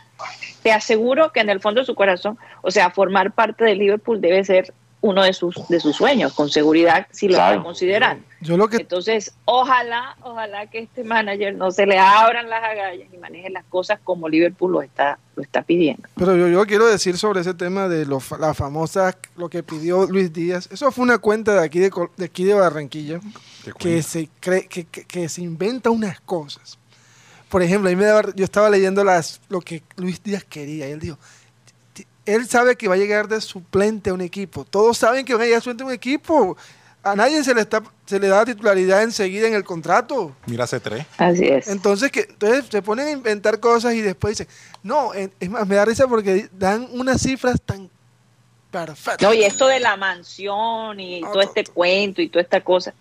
[0.64, 4.20] te aseguro que en el fondo de su corazón, o sea, formar parte de Liverpool
[4.20, 7.38] debe ser uno de sus de sus sueños, con seguridad, si lo.
[8.42, 8.78] Yo lo que...
[8.78, 13.64] Entonces, ojalá, ojalá que este manager no se le abran las agallas y maneje las
[13.66, 16.08] cosas como Liverpool lo está, lo está pidiendo.
[16.16, 20.08] Pero yo, yo quiero decir sobre ese tema de lo, la famosa, lo que pidió
[20.08, 20.68] Luis Díaz.
[20.72, 23.20] Eso fue una cuenta de aquí de, de aquí de Barranquilla
[23.78, 26.80] que se cree, que, que, se inventa unas cosas.
[27.48, 30.92] Por ejemplo, a mí me yo estaba leyendo las, lo que Luis Díaz quería y
[30.94, 31.20] él dijo,
[32.32, 34.66] él sabe que va a llegar de suplente a un equipo.
[34.66, 36.58] Todos saben que va a llegar de suplente a un equipo.
[37.04, 40.36] A nadie se le está se le da titularidad enseguida en el contrato.
[40.46, 41.06] Mira C3.
[41.18, 41.68] Así es.
[41.70, 45.76] Entonces, que, entonces se ponen a inventar cosas y después dicen, no, es más, me
[45.76, 47.90] da risa porque dan unas cifras tan
[48.70, 49.22] perfectas.
[49.22, 52.94] No, y esto de la mansión y todo este cuento y toda esta cosa.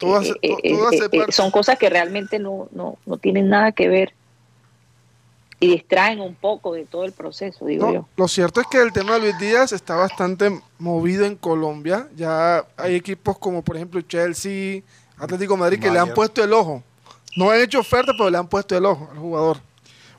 [0.00, 4.14] Eh, eh, eh, son cosas que realmente no, no, no tienen nada que ver
[5.60, 8.08] y distraen un poco de todo el proceso, digo yo.
[8.16, 12.08] Lo cierto es que el tema de Luis Díaz está bastante movido en Colombia.
[12.16, 14.82] Ya hay equipos como por ejemplo Chelsea,
[15.16, 16.82] Atlético Madrid que le han puesto el ojo.
[17.36, 19.58] No han hecho oferta, pero le han puesto el ojo al jugador.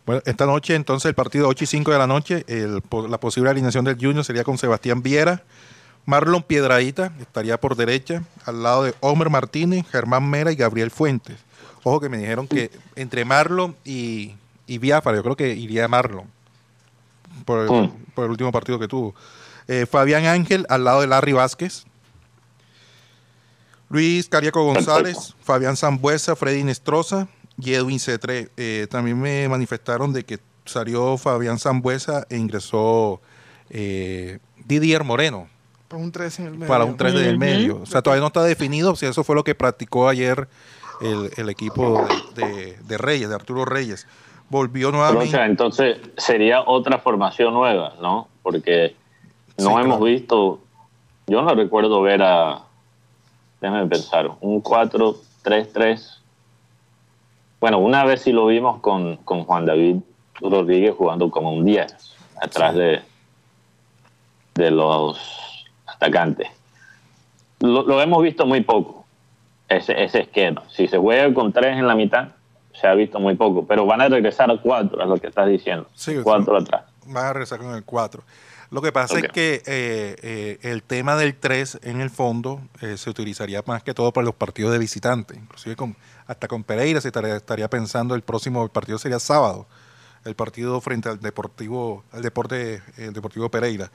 [0.06, 3.86] Bueno, esta noche entonces el partido 8 y 5 de la noche, la posible alineación
[3.86, 5.44] del Junior sería con Sebastián Viera,
[6.06, 11.38] Marlon Piedradita, estaría por derecha, al lado de Homer Martínez, Germán Mera y Gabriel Fuentes.
[11.84, 14.36] Ojo que me dijeron que entre Marlon y
[14.70, 16.28] y Biafra, yo creo que iría a Marlon
[17.44, 17.92] por el, mm.
[18.14, 19.16] por el último partido que tuvo.
[19.68, 21.86] Eh, Fabián Ángel al lado de Larry Vázquez.
[23.90, 27.28] Luis Cariaco González, Fabián Zambuesa, Freddy Nestroza
[27.58, 28.50] y Edwin Cetre.
[28.56, 33.20] Eh, también me manifestaron de que salió Fabián Zambuesa e ingresó
[33.72, 35.50] eh, Didier Moreno.
[35.88, 36.68] Para un 3 en el medio.
[36.68, 37.82] Para un 3 en el medio.
[37.82, 40.48] O sea, todavía no está definido si eso fue lo que practicó ayer
[41.02, 44.06] el, equipo de, de Reyes, de Arturo Reyes
[44.50, 45.42] volvió nuevamente.
[45.44, 48.28] entonces sería otra formación nueva, ¿no?
[48.42, 48.96] Porque
[49.58, 50.60] no hemos visto,
[51.28, 52.64] yo no recuerdo ver a,
[53.62, 56.18] déjame pensar, un 4-3-3.
[57.60, 59.98] Bueno, una vez sí lo vimos con, con Juan David
[60.42, 61.94] Rodríguez jugando como un 10,
[62.42, 63.02] atrás de,
[64.56, 66.48] de los atacantes.
[67.60, 69.06] Lo, hemos visto muy poco,
[69.68, 70.64] ese, ese esquema.
[70.70, 72.30] Si se juega con tres en la mitad,
[72.80, 75.48] se ha visto muy poco, pero van a regresar a cuatro, es lo que estás
[75.48, 75.88] diciendo.
[75.94, 76.84] Sí, cuatro atrás.
[77.06, 78.24] Van a regresar con el cuatro.
[78.72, 82.98] Lo que pasa es que eh, eh, el tema del 3 en el fondo eh,
[82.98, 85.96] se utilizaría más que todo para los partidos de visitantes, inclusive con,
[86.28, 89.66] hasta con Pereira se estaría, pensando el próximo partido sería sábado,
[90.24, 93.90] el partido frente al Deportivo, al Deporte, el Deportivo Pereira.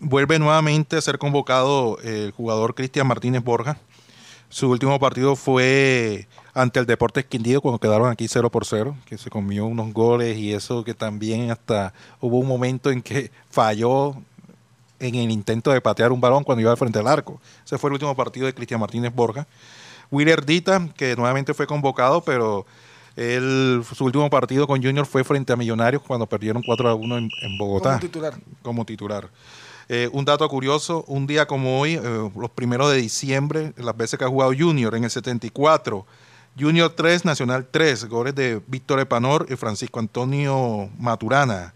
[0.00, 3.78] vuelve nuevamente a ser convocado el jugador Cristian Martínez Borja.
[4.48, 9.18] Su último partido fue ante el Deportes Quindío cuando quedaron aquí 0 por 0, que
[9.18, 14.14] se comió unos goles y eso que también hasta hubo un momento en que falló
[14.98, 17.40] en el intento de patear un balón cuando iba al frente al arco.
[17.64, 19.46] Ese fue el último partido de Cristian Martínez Borja.
[20.10, 22.64] Willer Dita, que nuevamente fue convocado, pero
[23.16, 27.16] él, su último partido con Junior fue frente a Millonarios cuando perdieron 4 a 1
[27.18, 27.90] en, Bogotá.
[27.90, 28.34] Como titular.
[28.62, 29.30] Como titular.
[29.88, 34.18] Eh, un dato curioso, un día como hoy, eh, los primeros de diciembre, las veces
[34.18, 36.04] que ha jugado Junior en el 74,
[36.58, 41.74] Junior 3, Nacional 3, goles de Víctor Epanor y Francisco Antonio Maturana.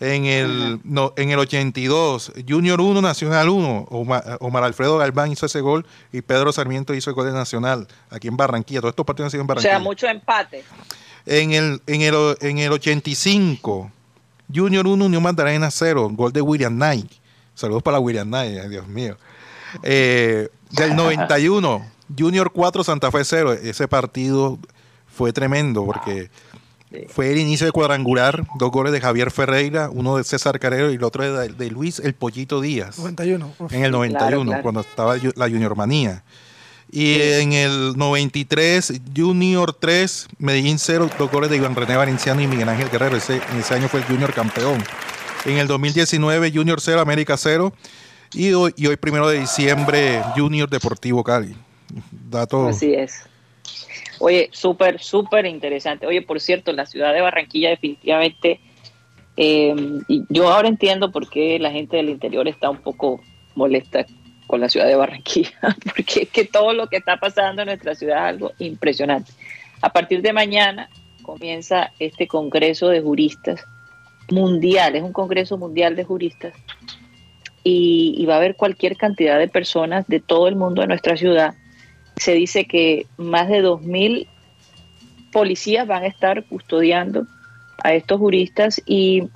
[0.00, 5.60] En el, no, en el 82, Junior 1, Nacional 1, Omar, Alfredo Galván hizo ese
[5.60, 8.80] gol y Pedro Sarmiento hizo el gol de Nacional aquí en Barranquilla.
[8.80, 9.76] Todos estos partidos han sido en Barranquilla.
[9.76, 10.62] O sea, mucho empate.
[11.26, 13.90] En el, en el, en el 85,
[14.54, 17.10] Junior 1, Unión Magdalena 0, gol de William Knight.
[17.58, 19.16] Saludos para William Knight, Dios mío.
[19.82, 21.84] Eh, del 91,
[22.16, 23.52] Junior 4, Santa Fe 0.
[23.54, 24.60] Ese partido
[25.08, 26.30] fue tremendo porque
[27.08, 28.46] fue el inicio de cuadrangular.
[28.60, 32.14] Dos goles de Javier Ferreira, uno de César Carrero y el otro de, Luis El
[32.14, 32.96] Pollito Díaz.
[32.96, 33.52] 91.
[33.70, 36.22] En el 91, cuando estaba la Junior Manía.
[36.92, 42.46] Y en el 93, Junior 3, Medellín 0, dos goles de Iván René Valenciano y
[42.46, 43.16] Miguel Ángel Guerrero.
[43.16, 44.80] Ese, en ese año fue el Junior campeón.
[45.44, 47.72] En el 2019, Junior 0, América 0.
[48.34, 51.54] Y hoy, y hoy primero de diciembre, Junior Deportivo Cali.
[52.10, 52.68] Dato.
[52.68, 53.24] Así es.
[54.18, 56.06] Oye, súper, súper interesante.
[56.06, 58.60] Oye, por cierto, la ciudad de Barranquilla definitivamente,
[59.36, 59.74] eh,
[60.28, 63.20] yo ahora entiendo por qué la gente del interior está un poco
[63.54, 64.04] molesta
[64.46, 67.94] con la ciudad de Barranquilla, porque es que todo lo que está pasando en nuestra
[67.94, 69.32] ciudad es algo impresionante.
[69.80, 70.90] A partir de mañana
[71.22, 73.64] comienza este congreso de juristas
[74.30, 76.54] mundial, es un congreso mundial de juristas
[77.70, 81.54] y, va a haber cualquier cantidad de personas de todo el mundo de nuestra ciudad.
[82.16, 84.26] Se dice que más de 2.000
[85.32, 87.26] policías van a estar custodiando
[87.82, 89.28] a estos juristas y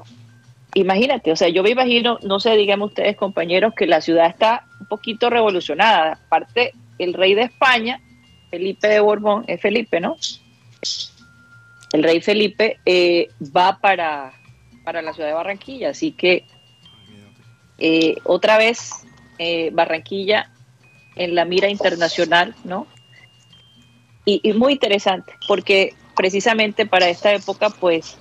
[0.74, 4.66] imagínate, o sea, yo me imagino, no sé, díganme ustedes compañeros, que la ciudad está
[4.80, 6.18] un poquito revolucionada.
[6.26, 8.00] Aparte, el rey de España,
[8.50, 10.16] Felipe de Borbón, es Felipe, ¿no?
[11.92, 14.32] El rey Felipe eh, va para,
[14.84, 16.44] para la ciudad de Barranquilla, así que
[17.78, 19.04] eh, otra vez
[19.38, 20.50] eh, Barranquilla
[21.16, 22.86] en la mira internacional, ¿no?
[24.24, 28.16] Y, muy interesante, porque precisamente para esta época, pues,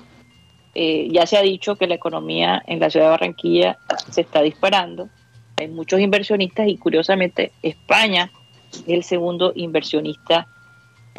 [0.74, 3.78] eh, ya se ha dicho que la economía en la ciudad de Barranquilla
[4.10, 5.10] se está disparando.
[5.58, 8.32] Hay muchos inversionistas y curiosamente España
[8.72, 10.48] es el segundo inversionista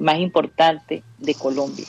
[0.01, 1.87] más importante de Colombia.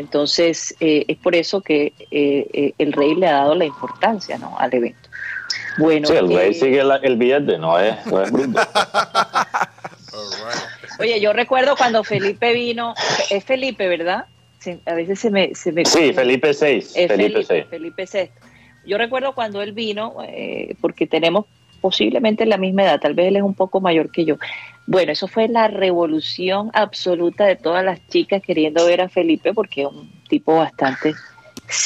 [0.00, 4.58] Entonces, es por eso que el rey le ha dado la importancia ¿no?
[4.58, 5.10] al evento.
[5.78, 8.60] Bueno, sí, el rey eh, sigue el billete, no es, bruto.
[10.98, 12.94] Oye, yo recuerdo cuando Felipe vino,
[13.30, 14.26] es Felipe, ¿verdad?
[14.84, 15.54] a veces se me...
[15.54, 16.82] Se me sí, Felipe VI.
[17.08, 17.62] Felipe, VI.
[17.70, 18.30] Felipe VI.
[18.84, 21.46] Yo recuerdo cuando él vino, eh, porque tenemos
[21.80, 24.36] posiblemente la misma edad, tal vez él es un poco mayor que yo.
[24.86, 29.82] Bueno, eso fue la revolución absoluta de todas las chicas queriendo ver a Felipe porque
[29.82, 31.14] es un tipo bastante...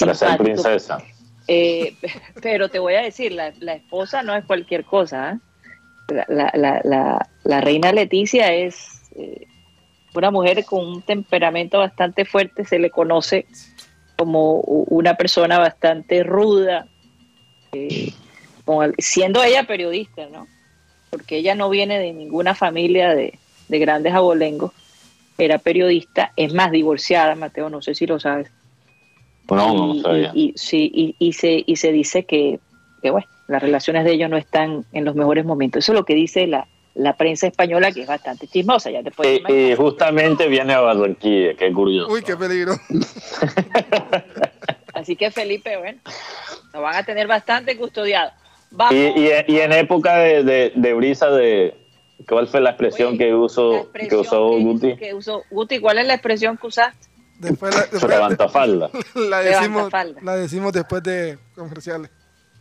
[0.01, 0.99] Para ser princesa.
[1.47, 1.95] Eh,
[2.43, 5.33] pero te voy a decir, la, esposa no es cualquier cosa.
[5.33, 6.25] ¿eh?
[6.29, 9.47] La, reina Leticia es eh,
[10.15, 13.47] una mujer con un temperamento bastante fuerte, se le conoce
[14.17, 16.87] como una persona bastante ruda,
[18.99, 20.47] siendo ella periodista, ¿no?
[21.11, 23.39] Porque ella no viene de ninguna familia de,
[23.69, 24.73] de grandes abolengos,
[25.39, 28.51] era periodista, es más divorciada, Mateo, no sé si lo sabes.
[29.51, 30.31] No, no, sabía.
[30.35, 32.61] Y, sí, y, se, y se dice que,
[33.03, 35.85] bueno, las relaciones de ellos no están en los mejores momentos.
[35.85, 38.91] Eso es lo que dice la, la prensa española, que es bastante chismosa.
[38.91, 42.13] Ya después y, justamente viene a Barranquilla, qué curioso.
[42.13, 42.75] Uy, qué peligro.
[44.95, 46.01] Así que Felipe, bueno,
[46.73, 48.31] nos van a tener bastante custodiado.
[48.91, 48.97] Y,
[49.53, 51.75] y, en época de, de, brisa de...
[52.29, 54.97] ¿Cuál fue la expresión que usó, que usó Guti?
[54.97, 57.09] Que usó, Guti, ¿cuál es la expresión que usaste?
[57.39, 58.91] Después la, falda.
[59.15, 59.93] La decimos,
[60.23, 62.11] la decimos después de comerciales.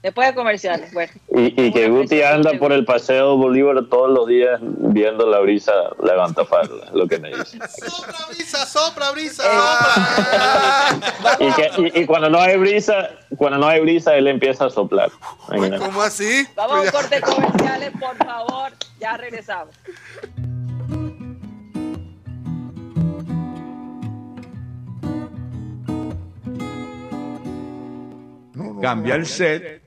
[0.03, 1.13] Después de comerciales, bueno.
[1.29, 5.71] Y, que Guti anda por el paseo Bolívar todos los días viendo la brisa
[6.03, 7.57] levanta falda, lo que me dice.
[7.87, 9.43] Sopra brisa, sopra brisa,
[11.39, 15.09] y, y, cuando no hay brisa, cuando no hay brisa, él empieza a soplar.
[15.79, 16.45] ¿Cómo así?
[16.53, 18.73] Vamos a un corte comerciales, por favor.
[18.99, 19.73] Ya regresamos.
[28.81, 29.82] cambia el set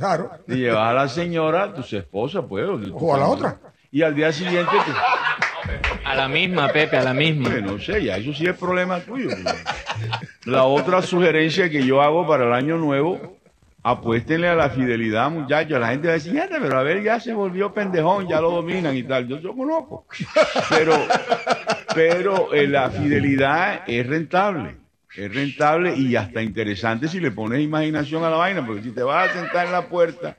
[0.00, 0.30] claro.
[0.48, 2.66] y llevas a la señora, tu esposa, pues.
[2.92, 3.58] O, a la otra.
[3.92, 4.72] Y al día siguiente.
[6.04, 7.50] A la misma, Pepe, a la misma.
[7.60, 9.28] no sé, ya eso sí es problema tuyo.
[10.46, 13.38] La otra sugerencia que yo hago para el año nuevo,
[13.82, 15.78] apuéstenle a la fidelidad, muchachos.
[15.78, 18.96] La gente va a decir, pero a ver, ya se volvió pendejón, ya lo dominan
[18.96, 19.28] y tal.
[19.28, 20.06] Yo soy loco.
[20.70, 20.94] Pero,
[21.94, 24.80] pero eh, la fidelidad es rentable
[25.16, 29.02] es rentable y hasta interesante si le pones imaginación a la vaina, porque si te
[29.02, 30.36] vas a sentar en la puerta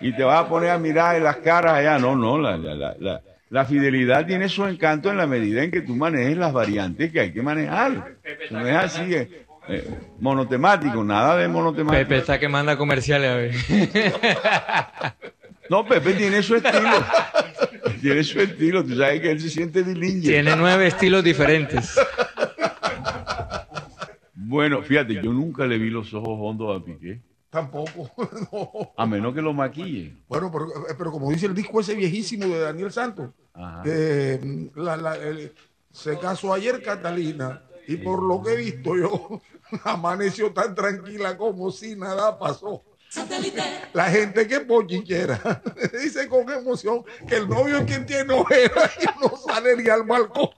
[0.00, 2.96] y te vas a poner a mirar en las caras allá, no, no, la, la,
[2.98, 7.12] la, la fidelidad tiene su encanto en la medida en que tú manejes las variantes
[7.12, 8.14] que hay que manejar.
[8.50, 9.88] No es así, eh, eh,
[10.20, 12.08] monotemático, nada de monotemático.
[12.08, 13.54] Pepe está que manda comerciales a ver.
[15.68, 17.04] No, Pepe tiene su estilo.
[18.00, 21.96] Tiene su estilo, tú sabes que él se siente de Tiene nueve estilos diferentes.
[24.50, 27.22] Bueno, fíjate, yo nunca le vi los ojos hondos a Piqué.
[27.50, 28.10] Tampoco.
[28.96, 30.16] A menos que lo maquille.
[30.28, 30.50] Bueno,
[30.98, 33.30] pero, como dice el disco ese viejísimo de Daniel Santos,
[33.84, 35.52] eh,
[35.92, 39.40] se casó ayer Catalina y por lo que he visto yo,
[39.84, 42.82] amaneció tan tranquila como si nada pasó.
[43.92, 49.20] La gente que pochichera dice con emoción que el novio es quien tiene ojera y
[49.20, 50.50] no sale ni al balcón.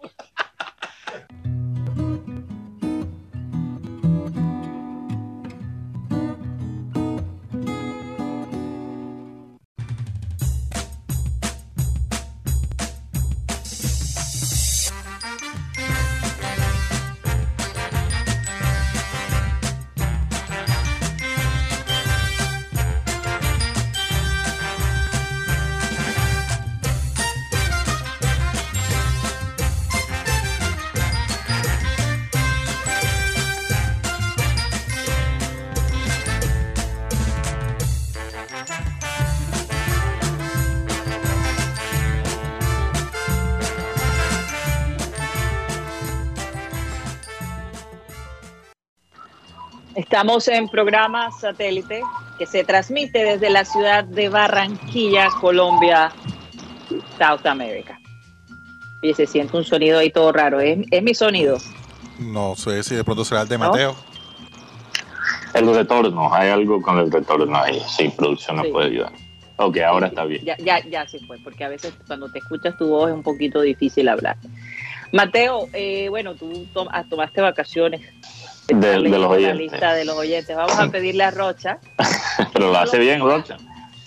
[49.94, 52.02] Estamos en programa satélite
[52.38, 56.12] que se transmite desde la ciudad de Barranquilla, Colombia,
[57.18, 57.98] South America.
[59.02, 60.60] Y se siente un sonido ahí todo raro.
[60.60, 61.58] ¿Es, es mi sonido?
[62.18, 63.70] No sé si de pronto será el de ¿No?
[63.70, 63.96] Mateo.
[65.54, 67.78] El retorno, hay algo con el retorno ahí.
[67.86, 68.72] Sí, producción nos Sí.
[68.72, 69.12] puede ayudar.
[69.56, 70.42] Ok, ahora está bien.
[70.44, 73.22] Ya, ya, ya se fue, porque a veces cuando te escuchas tu voz es un
[73.22, 74.36] poquito difícil hablar.
[75.12, 78.00] Mateo, eh, bueno, tú tom- ah, tomaste vacaciones.
[78.74, 79.58] De- de los leyendo la oyentes.
[79.72, 80.56] lista de los oyentes.
[80.56, 81.78] Vamos a pedirle a Rocha,
[82.52, 83.56] Pero lo hace bien, Rocha.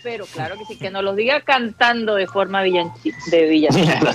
[0.06, 2.70] Pero claro que sí, que nos los diga cantando de forma de
[3.50, 4.06] villancico.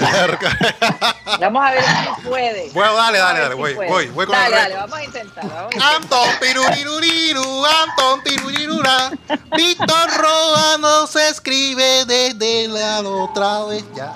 [1.41, 2.71] Vamos a ver si puede.
[2.73, 3.91] Bueno, dale, dale, dale, si voy, puede.
[3.91, 4.81] voy, voy con dale, el dale, reto.
[4.83, 5.45] vamos a intentar.
[5.45, 5.97] Vamos a intentar.
[5.97, 9.11] Anton Tiruriruriru, Anton Tirurirura.
[9.57, 14.15] Víctor Roa no se escribe desde la otra vez ya.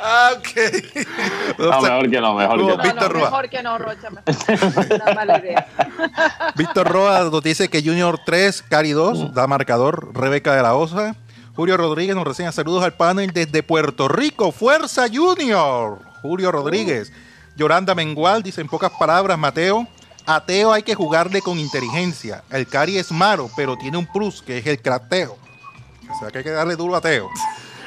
[0.00, 1.58] Ah, ok.
[1.58, 2.82] No, mejor que no, mejor que No.
[2.82, 3.24] Víctor Roa.
[3.24, 4.08] mejor que no, Rocha.
[4.10, 5.66] Una mala idea.
[6.54, 11.14] Víctor Roa nos dice que Junior 3, Cari 2, da marcador, Rebeca de la Osa.
[11.54, 14.52] Julio Rodríguez nos reseña saludos al panel desde Puerto Rico.
[14.52, 16.00] ¡Fuerza Junior!
[16.22, 17.12] Julio Rodríguez.
[17.56, 19.86] Yoranda Mengual dice en pocas palabras, Mateo.
[20.26, 22.42] Ateo hay que jugarle con inteligencia.
[22.50, 25.36] El Cari es malo, pero tiene un plus, que es el crateo.
[26.10, 27.28] O sea que hay que darle duro a Ateo.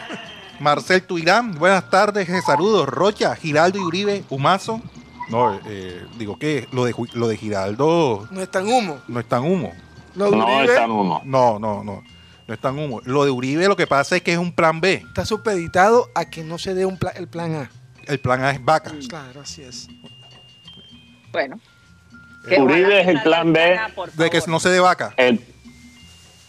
[0.59, 2.87] Marcel Tuirán, buenas tardes, eh, saludos.
[2.87, 4.81] Rocha, Giraldo y Uribe, Humazo.
[5.29, 8.99] No, eh, digo que lo de, lo de Giraldo No es tan humo.
[9.07, 9.73] no es tan humo.
[10.15, 11.21] Lo de No Uribe es tan uno.
[11.25, 12.03] No, no, no.
[12.47, 13.01] No es tan humo.
[13.05, 14.95] Lo de Uribe lo que pasa es que es un plan B.
[15.07, 17.69] está supeditado a que no se dé un pla- el plan A.
[18.07, 18.91] El plan A es vaca.
[19.07, 19.87] Claro, así es.
[21.31, 21.59] Bueno.
[22.45, 23.79] Uribe ojalá es el plan B
[24.15, 25.13] De que no se dé vaca.
[25.15, 25.39] El-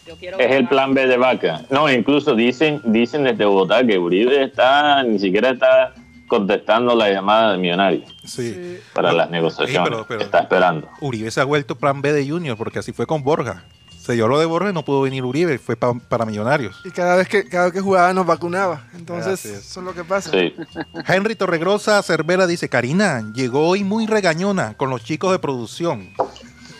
[0.06, 1.62] Yo quiero es el plan B de vaca.
[1.70, 5.94] No, incluso dicen, dicen desde Bogotá que Uribe está, ni siquiera está
[6.32, 8.78] contestando la llamada de millonario Sí.
[8.94, 9.88] Para No, las negociaciones.
[9.90, 10.88] pero- pero- Está esperando.
[11.02, 13.64] Uribe se ha vuelto plan B de Junior porque así fue con Borja.
[14.00, 16.80] Se dio lo de Borja y no pudo venir Uribe, fue pa- para Millonarios.
[16.84, 18.86] Y cada vez que cada vez que jugaba nos vacunaba.
[18.94, 20.30] Entonces, eso es lo que pasa.
[20.30, 20.54] Sí.
[21.06, 26.08] Henry Torregrosa Cervera dice, Karina, llegó hoy muy regañona con los chicos de producción.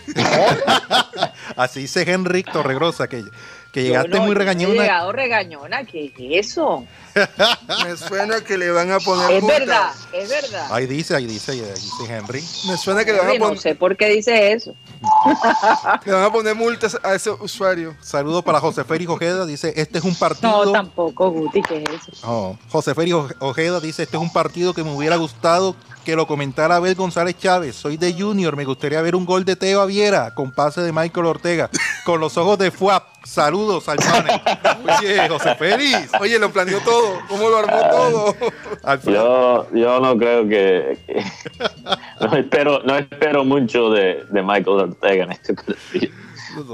[1.57, 3.23] Así dice Henry Torregrosa, que,
[3.73, 4.75] que llegaste no, muy no He regañona.
[4.83, 6.87] llegado regañona, ¿qué es eso?
[7.85, 9.59] Me suena que le van a poner Es multas.
[9.61, 10.69] verdad, es verdad.
[10.73, 12.43] Ahí dice, ahí dice, ahí dice Henry.
[12.69, 14.75] Me suena que le van, a no pon- sé por qué dice eso.
[16.05, 17.95] le van a poner multas a ese usuario.
[18.01, 20.65] Saludos para José Félix Ojeda, dice, este es un partido...
[20.67, 22.27] No, tampoco, Guti, ¿qué es eso?
[22.27, 26.17] No, José Félix Oje- Ojeda dice, este es un partido que me hubiera gustado que
[26.17, 27.77] lo comentara Abel González Chávez.
[27.77, 31.27] Soy de Junior, me gustaría ver un gol de Teo Aviera con pase de Michael
[31.27, 31.71] Ortega,
[32.05, 33.05] con los ojos de Fuap.
[33.25, 34.41] Saludos al panel.
[35.01, 36.11] Oye, José Félix.
[36.21, 37.19] Oye, lo planeó todo.
[37.29, 38.35] ¿Cómo lo armó todo?
[39.07, 41.25] Yo, yo no creo que, que-
[42.21, 46.13] no espero no espero mucho de, de Michael Ortega en este partido.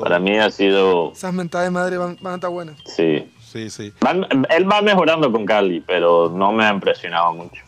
[0.03, 2.77] Para mí ha sido Esas mentadas de madre van, van a estar buenas.
[2.85, 3.31] sí.
[3.49, 3.95] Sí, sí.
[4.03, 7.63] Van- él va mejorando con Cali, pero no me ha impresionado mucho.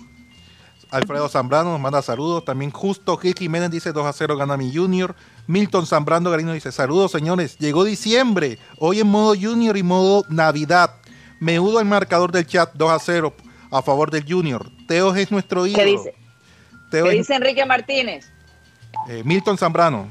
[0.90, 2.44] Alfredo Zambrano nos manda saludos.
[2.44, 5.14] También Justo Gil Jiménez dice 2 a 0 gana mi Junior.
[5.46, 7.56] Milton Zambrano Garino dice saludos señores.
[7.58, 8.58] Llegó diciembre.
[8.78, 10.94] Hoy en modo Junior y modo Navidad.
[11.38, 13.32] Me uno al marcador del chat 2 a 0
[13.70, 14.68] a favor del Junior.
[14.88, 15.82] Teo es nuestro ídolo.
[15.84, 16.14] ¿Qué dice?
[16.90, 18.30] Teo ¿Qué es- dice Enrique Martínez?
[19.08, 20.08] eh, Milton Zambrano.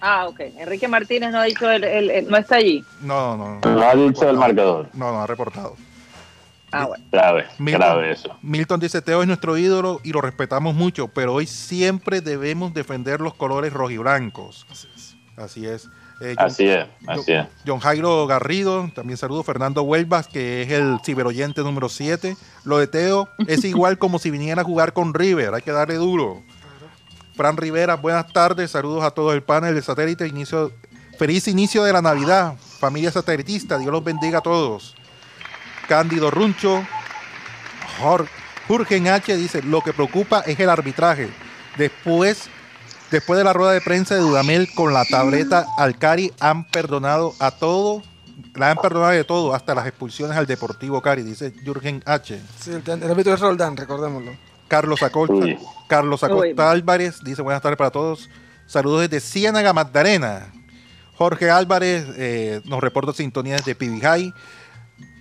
[0.00, 0.40] Ah, ok.
[0.58, 2.84] Enrique Martínez no ha dicho, el, el- el- no está allí.
[3.00, 3.70] No, no, no.
[3.74, 4.88] No ha dicho el marcador.
[4.92, 5.74] No, no ha reportado.
[6.72, 7.04] Ah, bueno.
[7.12, 8.36] Grave, Milton, grave eso.
[8.42, 13.20] Milton dice, Teo es nuestro ídolo y lo respetamos mucho, pero hoy siempre debemos defender
[13.20, 14.66] los colores rojiblancos.
[15.36, 15.88] Así es.
[16.20, 17.46] Eh, John- Así es, así es.
[17.66, 19.42] John Jairo Garrido, también saludo.
[19.42, 22.36] Fernando Huelvas, que es el ciberoyente número 7.
[22.64, 25.94] Lo de Teo es igual como si viniera a jugar con River, hay que darle
[25.96, 26.42] duro.
[27.34, 30.26] Fran Rivera, buenas tardes, saludos a todo el panel de satélite.
[30.26, 30.72] Inicio,
[31.18, 34.96] feliz inicio de la Navidad, familia satelitista, Dios los bendiga a todos.
[35.88, 36.84] Cándido Runcho,
[38.68, 39.36] Jurgen H.
[39.36, 41.28] dice, lo que preocupa es el arbitraje.
[41.76, 42.48] Después,
[43.10, 47.50] después de la rueda de prensa de Dudamel con la tableta Alcari, han perdonado a
[47.50, 48.02] todo,
[48.54, 52.40] la han perdonado de todo, hasta las expulsiones al Deportivo Cari, dice Jurgen H.
[52.60, 54.32] Sí, el, el árbitro es Roldán, recordémoslo.
[54.68, 55.46] Carlos Acosta.
[55.86, 56.70] Carlos Acosta.
[56.70, 58.28] Álvarez dice buenas tardes para todos.
[58.66, 60.52] Saludos desde Ciénaga, Magdalena.
[61.14, 64.34] Jorge Álvarez eh, nos reporta sintonía desde Pibijay.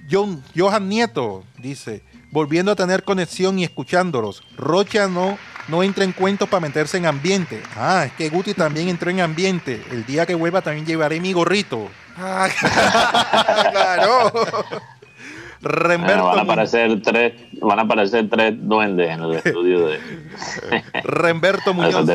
[0.10, 4.43] John, Johan Nieto dice, volviendo a tener conexión y escuchándolos.
[4.58, 5.38] Rocha no,
[5.68, 7.62] no entra en cuentos para meterse en ambiente.
[7.76, 9.84] Ah, es que Guti también entró en ambiente.
[9.91, 11.89] El día que vuelva también llevaré mi gorrito.
[12.18, 12.47] Ah,
[13.72, 14.32] claro.
[15.62, 19.99] Remberto, van, a aparecer tres, van a aparecer tres duendes en el estudio de...
[21.03, 22.06] Remberto Muñoz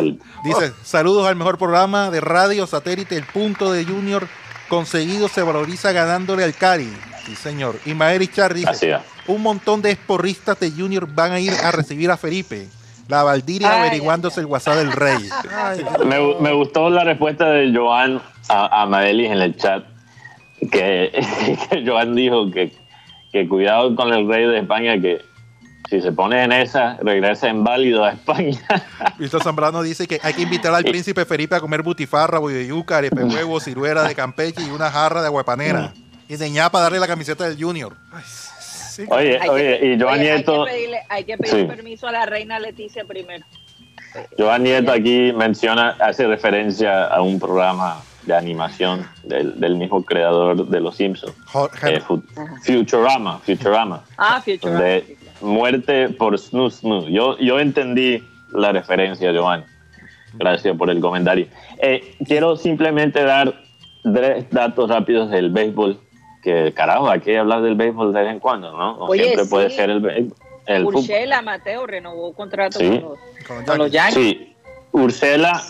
[0.44, 4.28] dice, saludos al mejor programa de radio satélite, el punto de Junior
[4.68, 6.92] conseguido se valoriza ganándole al Cari.
[7.30, 7.76] Sí, señor.
[7.86, 12.10] Y Maeri Char dice, un montón de esporristas de Junior van a ir a recibir
[12.10, 12.66] a Felipe.
[13.06, 15.28] La Valdiria Ay, averiguándose el WhatsApp del rey.
[15.56, 19.84] Ay, Me, me gustó la respuesta de Joan a, a Maelis en el chat,
[20.72, 21.12] que,
[21.70, 22.72] que Joan dijo que,
[23.30, 25.22] que cuidado con el rey de España, que
[25.88, 28.58] si se pone en esa, regresa inválido a España.
[29.18, 32.66] Víctor Zambrano dice que hay que invitar al príncipe Felipe a comer butifarra, bollo de
[32.66, 35.92] yuca, arepe huevo, ciruela de Campeche y una jarra de aguapanera.
[36.30, 37.92] Y de ñapa darle la camiseta del Junior.
[38.24, 41.54] sí, Oye, Hay que- oye, y Joan Oye, Nieto, Hay que pedirle, hay que pedir
[41.56, 41.64] Sí.
[41.64, 43.44] permiso a la reina Leticia primero.
[44.38, 50.68] Joan Nieto aquí menciona, hace referencia a un programa de animación del, del mismo creador
[50.68, 51.34] de Los Simpsons,
[51.88, 52.22] eh, Fu-
[52.64, 54.04] Futurama, Futurama.
[54.16, 54.72] Ah, Future.
[54.74, 57.08] de muerte por snoo snoo.
[57.08, 58.22] Yo, yo entendí
[58.52, 59.64] la referencia, Joan.
[60.34, 61.48] Gracias por el comentario.
[61.82, 63.52] Eh, quiero simplemente dar
[64.04, 65.98] tres datos rápidos del béisbol,
[66.42, 68.96] que carajo, hay que hablar del béisbol de vez en cuando, ¿no?
[68.96, 70.32] No Oye, siempre puede ser el,
[70.66, 70.96] el fútbol.
[70.96, 72.88] Urshela Mateo renovó contrato Sí.
[72.88, 74.14] con, los, Con con los Yankees.
[74.14, 74.54] Sí,
[74.92, 75.60] Ursela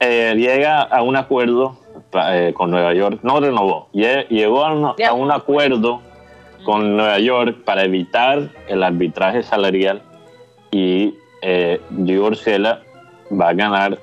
[0.00, 1.76] eh, llega a un acuerdo
[2.12, 6.00] eh, con Nueva York, no renovó, lle- llegó a, un- a un acuerdo
[6.64, 10.02] con Nueva York para evitar el arbitraje salarial
[10.70, 11.80] y eh,
[12.20, 12.82] Ursela
[13.30, 13.98] va a ganar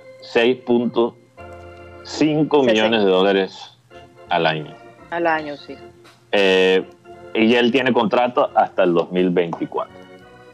[2.06, 3.78] 6.5 millones de dólares
[4.30, 4.74] al año.
[5.12, 5.76] Al año, sí.
[6.38, 6.84] Eh,
[7.34, 9.94] y él tiene contrato hasta el 2024.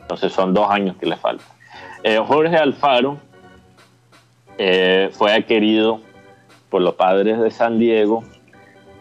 [0.02, 1.48] Entonces son dos años que le faltan.
[2.04, 3.18] Eh, Jorge Alfaro
[4.58, 6.02] eh, fue adquirido
[6.70, 8.24] por los padres de San Diego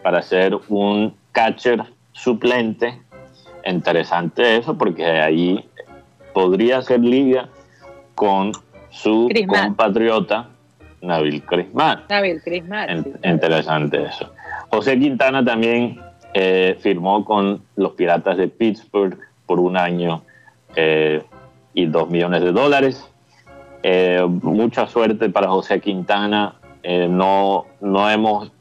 [0.03, 2.99] para ser un catcher suplente.
[3.65, 5.67] Interesante eso porque ahí
[6.33, 7.49] podría hacer liga
[8.15, 8.51] con
[8.89, 10.47] su compatriota
[11.01, 12.03] Nabil Crisman.
[12.89, 12.89] Nabil.
[12.89, 13.11] En- sí.
[13.23, 14.31] interesante eso.
[14.69, 15.99] José Quintana también
[16.33, 20.23] eh, firmó con los Piratas de Pittsburgh por un año
[20.75, 21.23] eh,
[21.73, 23.07] y dos millones de dólares.
[23.83, 26.55] Eh, mucha suerte para José Quintana.
[26.83, 28.51] Eh, no, no, hemos,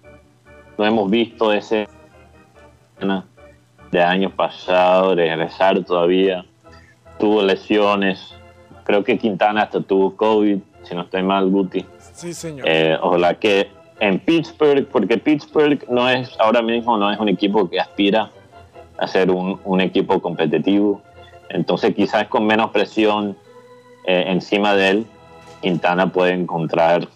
[0.77, 1.89] no hemos visto ese
[3.91, 6.45] de años pasados regresar todavía.
[7.19, 8.35] Tuvo lesiones.
[8.85, 11.85] Creo que Quintana hasta tuvo COVID, si no estoy mal, Guti.
[12.13, 12.67] sí, señor.
[12.69, 17.69] Eh, ojalá que en Pittsburgh, porque Pittsburgh no es ahora mismo no es un equipo
[17.69, 18.31] que aspira
[18.99, 21.03] a ser un, un equipo competitivo.
[21.49, 23.37] Entonces quizás con menos presión
[24.07, 25.07] eh, encima de él,
[25.61, 27.07] Quintana puede encontrar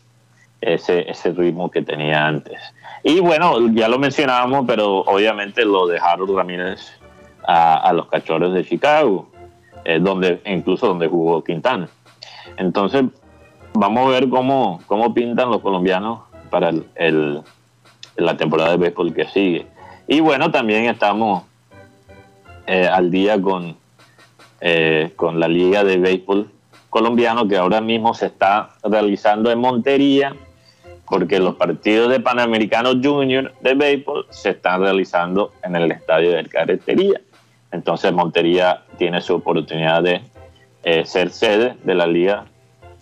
[0.61, 2.59] ese, ese ritmo que tenía antes.
[3.03, 6.81] Y bueno, ya lo mencionábamos, pero obviamente lo de Harold Ramírez
[7.47, 9.29] a, a los cachorros de Chicago,
[9.85, 11.89] eh, donde incluso donde jugó Quintana.
[12.57, 13.05] Entonces,
[13.75, 16.21] vamos a ver cómo, cómo pintan los colombianos
[16.55, 17.43] para el, el-
[18.17, 19.67] la temporada de béisbol que sigue.
[20.07, 21.43] Y bueno, también estamos
[22.69, 23.77] eh, al día con,
[24.61, 26.49] eh, con la Liga de Béisbol
[26.91, 30.33] colombiano que ahora mismo se está realizando en Montería
[31.07, 36.49] porque los partidos de Panamericanos Junior de béisbol se están realizando en el estadio del
[36.49, 37.21] Carretería.
[37.73, 40.21] Entonces Montería tiene su oportunidad de
[40.85, 42.45] eh, ser sede de la Liga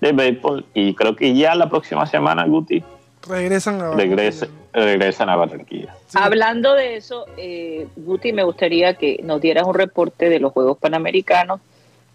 [0.00, 2.82] de Béisbol y creo que ya la próxima semana, Guti,
[3.26, 5.94] Regresan a regresa- regresan a Barranquilla.
[6.08, 6.18] Sí.
[6.20, 10.78] Hablando de eso, eh, Guti, me gustaría que nos dieras un reporte de los Juegos
[10.78, 11.60] Panamericanos,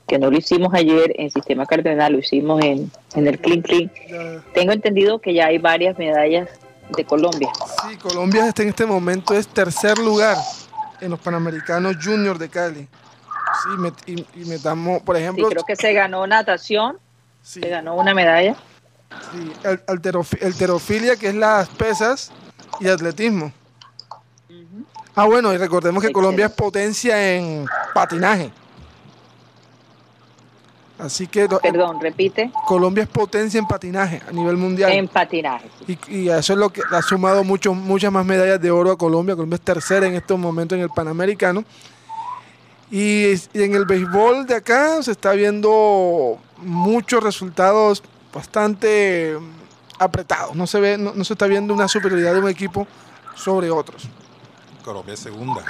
[0.08, 3.92] que no lo hicimos ayer en Sistema Cardenal, lo hicimos en, en el Clean Clean.
[4.10, 6.50] Ya- Tengo entendido que ya hay varias medallas
[6.96, 7.50] de Colombia.
[7.90, 10.38] Sí, Colombia está en este momento es tercer lugar
[11.02, 12.88] en los Panamericanos Junior de Cali.
[13.64, 16.98] Sí, met- y, y metamos, por Sí, ejemplo, creo que se ganó natación,
[17.42, 18.56] sí, se ganó una medalla.
[19.32, 22.32] Sí, al- alterofilia, que es las pesas,
[22.80, 23.52] y atletismo.
[25.16, 26.14] Ah, bueno, y recordemos que Excelente.
[26.14, 28.52] Colombia es potencia en patinaje.
[31.00, 34.92] Así que Perdón, repite, Colombia es potencia en patinaje a nivel mundial.
[34.92, 35.70] en patinaje.
[35.88, 38.98] Y, y eso es lo que ha sumado mucho, muchas más medallas de oro a
[38.98, 39.36] Colombia.
[39.36, 41.64] Colombia es tercera en estos momentos en el Panamericano.
[42.90, 48.02] Y, y en el béisbol de acá se está viendo muchos resultados
[48.34, 50.56] bastante mm, apretados.
[50.56, 52.88] No se ve, no, no se está viendo una superioridad de un equipo
[53.36, 54.08] sobre otros.
[54.84, 55.64] Colombia es segunda.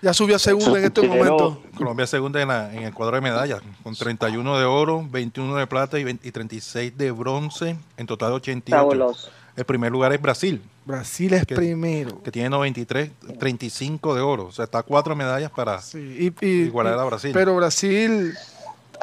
[0.00, 1.58] Ya subió a segunda en estos Quiero- momentos.
[1.76, 5.56] Colombia es segunda en, la- en el cuadro de medallas, con 31 de oro, 21
[5.56, 8.76] de plata y, 20 y 36 de bronce, en total 88.
[8.80, 9.30] Fabuloso.
[9.56, 12.22] El primer lugar es Brasil, Brasil es primero.
[12.22, 14.44] que tiene 93, 35 de oro.
[14.46, 17.32] O sea, está a cuatro medallas para Sí, y, y- igualar a Brasil.
[17.34, 18.34] Pero Brasil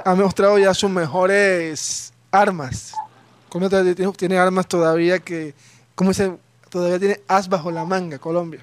[0.05, 2.93] ha mostrado ya sus mejores armas.
[3.49, 5.53] Colombia todavía tiene, tiene armas todavía que,
[5.95, 6.33] ¿cómo se
[6.69, 8.59] Todavía tiene as bajo la manga, Colombia.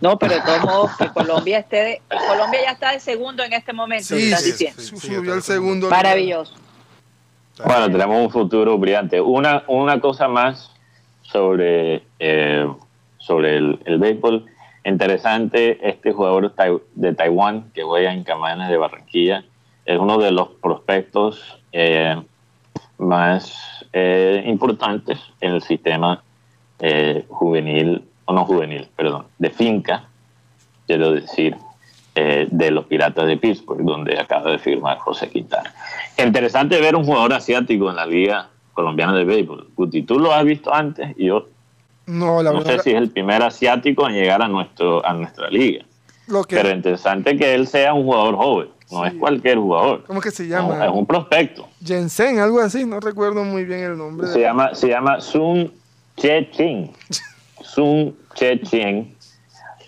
[0.00, 3.52] No, pero de todos modos, que Colombia esté de- Colombia ya está de segundo en
[3.52, 4.80] este momento, Sí, estás sí, diciendo.
[4.82, 4.96] sí.
[4.96, 5.88] Subió al segundo.
[5.90, 6.54] Maravilloso.
[7.64, 9.20] Bueno, tenemos un futuro brillante.
[9.20, 10.70] Una, una cosa más
[11.22, 12.66] sobre, eh,
[13.18, 14.46] sobre el, el béisbol.
[14.84, 16.54] Interesante, este jugador
[16.94, 19.44] de Taiwán que juega en Camanes de Barranquilla
[19.84, 22.20] es uno de los prospectos eh,
[22.98, 26.22] más eh, importantes en el sistema
[26.80, 30.04] eh, juvenil, o no juvenil, perdón, de finca,
[30.86, 31.56] quiero decir,
[32.14, 35.72] eh, de los Piratas de Pittsburgh, donde acaba de firmar José Quintana.
[36.16, 39.68] Interesante ver un jugador asiático en la Liga Colombiana de Béisbol.
[39.76, 41.46] Guti, tú lo has visto antes y yo
[42.06, 42.82] No, la no sé verdad.
[42.84, 45.84] si es el primer asiático en llegar a, nuestro, a nuestra liga.
[46.26, 49.08] Lo que, Pero interesante que él sea un jugador joven, no Sí.
[49.08, 50.04] es cualquier jugador.
[50.06, 50.86] ¿Cómo que se No, llama?
[50.86, 51.68] es un prospecto.
[51.84, 54.28] Jensen, algo así, no recuerdo muy bien el nombre.
[54.28, 55.72] Se llama, se llama Sun
[56.16, 56.90] Che Ching.
[57.62, 59.14] Sun Che Ching.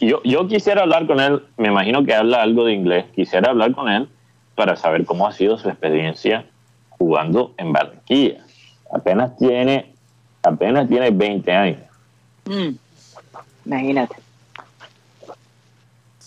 [0.01, 3.75] Yo, yo quisiera hablar con él, me imagino que habla algo de inglés, quisiera hablar
[3.75, 4.09] con él
[4.55, 6.47] para saber cómo ha sido su experiencia
[6.91, 8.45] jugando en Barranquilla.
[8.93, 9.93] Apenas tiene,
[10.43, 11.81] apenas tiene 20 años.
[12.47, 12.71] Mm.
[13.67, 14.17] Imagínate.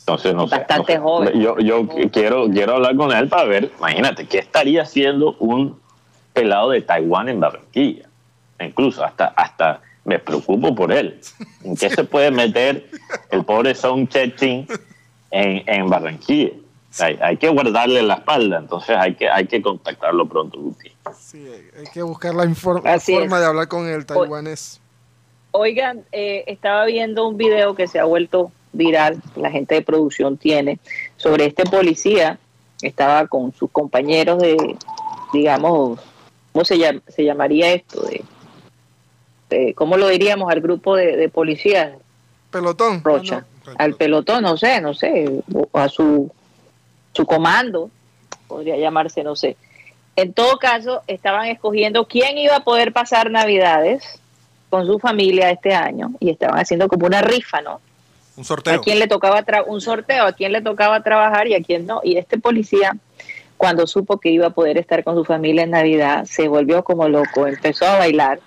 [0.04, 0.58] Entonces, no sé.
[0.58, 1.04] Bastante no sé.
[1.32, 1.42] joven.
[1.42, 5.80] Yo, yo quiero, quiero hablar con él para ver, imagínate, ¿qué estaría haciendo un
[6.34, 8.10] pelado de Taiwán en Barranquilla?
[8.60, 11.20] Incluso hasta, hasta me preocupo por él.
[11.64, 12.90] ¿En qué se puede meter
[13.32, 14.68] el pobre Song Che-Ching
[15.32, 16.52] en, en Barranquilla?
[17.00, 20.92] Hay, hay que guardarle la espalda, entonces hay que, hay que contactarlo pronto, Guti.
[21.18, 21.48] Sí,
[21.78, 23.42] hay que buscar la, inform- la forma es.
[23.42, 24.80] de hablar con el taiwanés.
[25.52, 30.38] Oigan, eh, estaba viendo un video que se ha vuelto viral, la gente de producción
[30.38, 30.80] tiene,
[31.18, 32.38] sobre este policía
[32.82, 34.58] estaba con sus compañeros de,
[35.32, 36.00] digamos,
[36.52, 38.02] ¿cómo se, llam- se llamaría esto?
[38.02, 38.24] De,
[39.50, 41.94] de- ¿Cómo lo diríamos al grupo de, de policías?
[42.52, 43.02] Pelotón.
[43.04, 43.74] Rocha, no.
[43.78, 45.42] al pelotón, no sé, no sé,
[45.74, 46.30] a su,
[47.14, 47.90] su comando,
[48.48, 49.56] podría llamarse, no sé.
[50.16, 54.04] En todo caso, estaban escogiendo quién iba a poder pasar Navidades
[54.70, 57.80] con su familia este año y estaban haciendo como una rifa, ¿no?
[58.36, 58.82] Un A sorteo.
[58.82, 62.02] quién le tocaba tra- un sorteo, a quién le tocaba trabajar y a quién no.
[62.04, 62.96] Y este policía,
[63.58, 67.08] cuando supo que iba a poder estar con su familia en Navidad, se volvió como
[67.08, 68.40] loco, empezó a bailar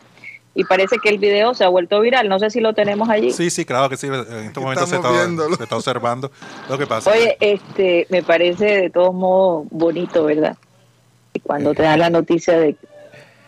[0.55, 2.29] y parece que el video se ha vuelto viral.
[2.29, 3.31] No sé si lo tenemos allí.
[3.31, 4.07] Sí, sí, claro que sí.
[4.07, 5.55] En este momento se estamos está, viéndolo.
[5.57, 6.31] se está observando
[6.69, 7.11] lo que pasa.
[7.11, 10.57] Oye, este, me parece de todos modos bonito, ¿verdad?
[11.43, 12.75] Cuando te dan la noticia de,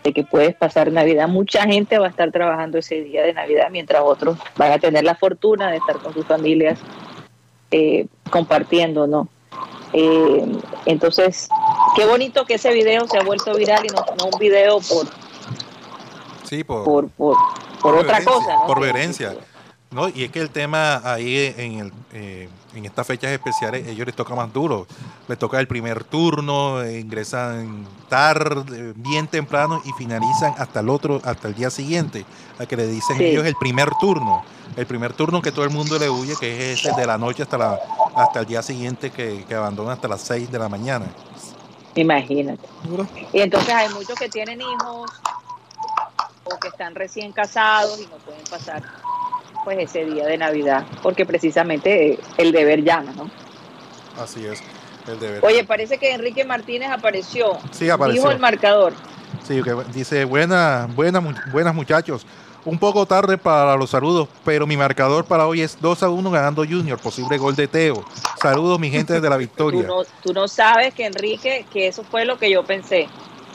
[0.09, 3.69] de que puedes pasar Navidad, mucha gente va a estar trabajando ese día de Navidad,
[3.71, 6.79] mientras otros van a tener la fortuna de estar con sus familias
[7.71, 9.29] eh, compartiendo, ¿no?
[9.93, 10.45] Eh,
[10.87, 11.49] entonces,
[11.95, 15.07] qué bonito que ese video se ha vuelto viral y no, no un video por,
[16.45, 17.37] sí, por, por, por,
[17.83, 18.67] por otra cosa, ¿no?
[18.67, 19.35] Por veherencia.
[19.91, 20.09] ¿no?
[20.09, 24.15] Y es que el tema ahí en, el, eh, en estas fechas especiales, ellos les
[24.15, 24.87] toca más duro.
[25.27, 31.49] Les toca el primer turno, ingresan tarde, bien temprano y finalizan hasta el otro, hasta
[31.49, 32.25] el día siguiente,
[32.59, 33.25] a que le dicen Sí.
[33.25, 34.43] ellos el primer turno.
[34.77, 37.43] El primer turno que todo el mundo le huye, que es ese de la noche
[37.43, 37.79] hasta, la,
[38.15, 41.07] hasta el día siguiente que, que abandona hasta las 6 de la mañana.
[41.95, 42.69] Imagínate.
[42.85, 43.07] Duro.
[43.33, 45.11] Y entonces hay muchos que tienen hijos
[46.45, 48.83] o que están recién casados y no pueden pasar
[49.69, 53.31] pues ese día de Navidad, porque precisamente eh, el deber llama, ¿no?
[54.19, 54.63] Así es,
[55.07, 55.45] el deber.
[55.45, 57.59] Oye, parece que Enrique Martínez apareció.
[57.71, 58.23] Sí, apareció.
[58.23, 58.95] Dijo el marcador.
[59.47, 62.27] Sí, que dice, buenas, buenas, buenas muchachos.
[62.65, 66.31] Un poco tarde para los saludos, pero mi marcador para hoy es 2 a 1
[66.31, 68.03] ganando Junior, posible gol de Teo.
[68.41, 69.83] Saludos mi gente desde la Tú victoria.
[69.83, 73.07] no, tú no sabes que Enrique, que eso fue lo que yo pensé.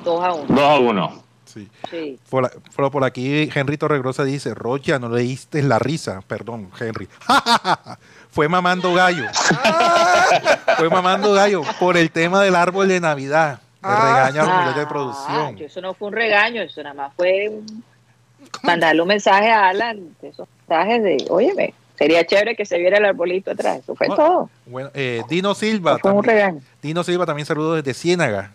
[0.06, 0.46] 2 a 1.
[0.48, 1.23] 2 a 1.
[1.54, 1.70] Sí.
[1.92, 2.20] Sí.
[2.30, 6.22] Por, por, por aquí Henry Torregrosa dice, Rocha, no leíste la risa.
[6.28, 7.08] Perdón, Henry.
[8.32, 9.26] Fue mamando gallo.
[10.78, 13.60] Fue mamando gallo por el tema del árbol de Navidad.
[13.82, 14.30] Le Ah.
[14.32, 15.58] regaña a los de Ah, producción.
[15.60, 17.84] eso no fue un regaño, eso nada más fue un-
[18.64, 22.98] mandarle un mensaje a Alan, de esos mensajes de, óyeme, sería chévere que se viera
[22.98, 23.80] el arbolito atrás.
[23.80, 24.50] Eso fue todo.
[24.66, 25.98] Bueno, eh, Dino Silva.
[26.00, 26.62] Fue un también- regaño.
[26.82, 28.52] Dino Silva también saludos desde Ciénaga,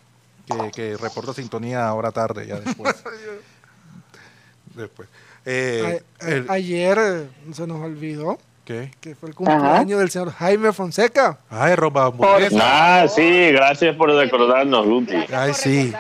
[0.49, 2.97] que, que reporta sintonía ahora tarde, ya después.
[4.75, 5.09] después.
[5.45, 8.91] Eh, A- el- ayer eh, se nos olvidó ¿Qué?
[9.01, 11.39] que fue el cumpleaños del señor Jaime Fonseca.
[11.49, 12.59] Ay, roba hamburguesa.
[13.03, 14.87] Ah, sí, gracias por recordarnos.
[15.07, 15.93] Gracias Ay, sí.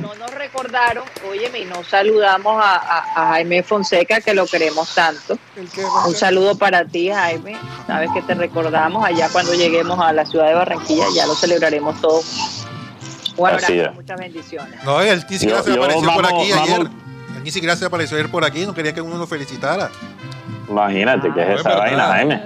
[0.00, 4.46] No, no nos recordaron, óyeme, y nos saludamos a, a- a Jaime Fonseca, que lo
[4.46, 5.38] queremos tanto.
[6.06, 7.56] Un saludo para ti, Jaime.
[7.86, 11.98] Sabes que te recordamos allá cuando lleguemos a la ciudad de Barranquilla, ya lo celebraremos
[12.00, 12.61] todos.
[13.36, 14.84] Un abrazo, muchas bendiciones.
[14.84, 17.52] No, siquiera Yo- se yo apareció por aquí vamos- ayer.
[17.52, 19.90] Siquiera se apareció ayer por aquí, no quería que uno lo felicitara.
[20.68, 22.42] Imagínate que es Ah, esa es vaina, Jaime.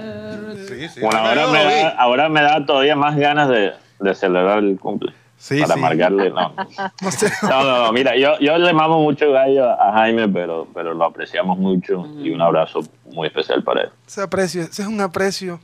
[0.67, 0.99] Sí, sí.
[1.01, 4.77] Bueno, Ah, ahora me, da, ahora me da todavía más ganas de, de celebrar el
[4.79, 5.13] cumple.
[5.37, 5.79] Sí, para sí.
[5.79, 6.51] amargarle, no.
[7.01, 7.31] No sé.
[7.43, 11.05] No, no, no, mira, yo, yo le mamo mucho gallo a Jaime, pero, pero lo
[11.05, 12.79] apreciamos mucho y un abrazo
[13.11, 13.89] muy especial para él.
[14.07, 15.59] Ese aprecio, ese es un aprecio.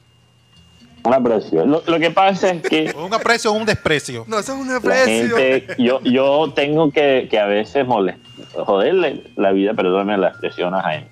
[1.06, 1.66] Un aprecio.
[1.66, 4.24] Lo, lo que pasa es que Un aprecio o un desprecio.
[4.28, 5.36] No, ese es un la aprecio.
[5.38, 8.20] gente, yo, yo tengo que, que a veces molest,
[8.56, 11.08] joderle la vida, perdóname la expresión a Jaime,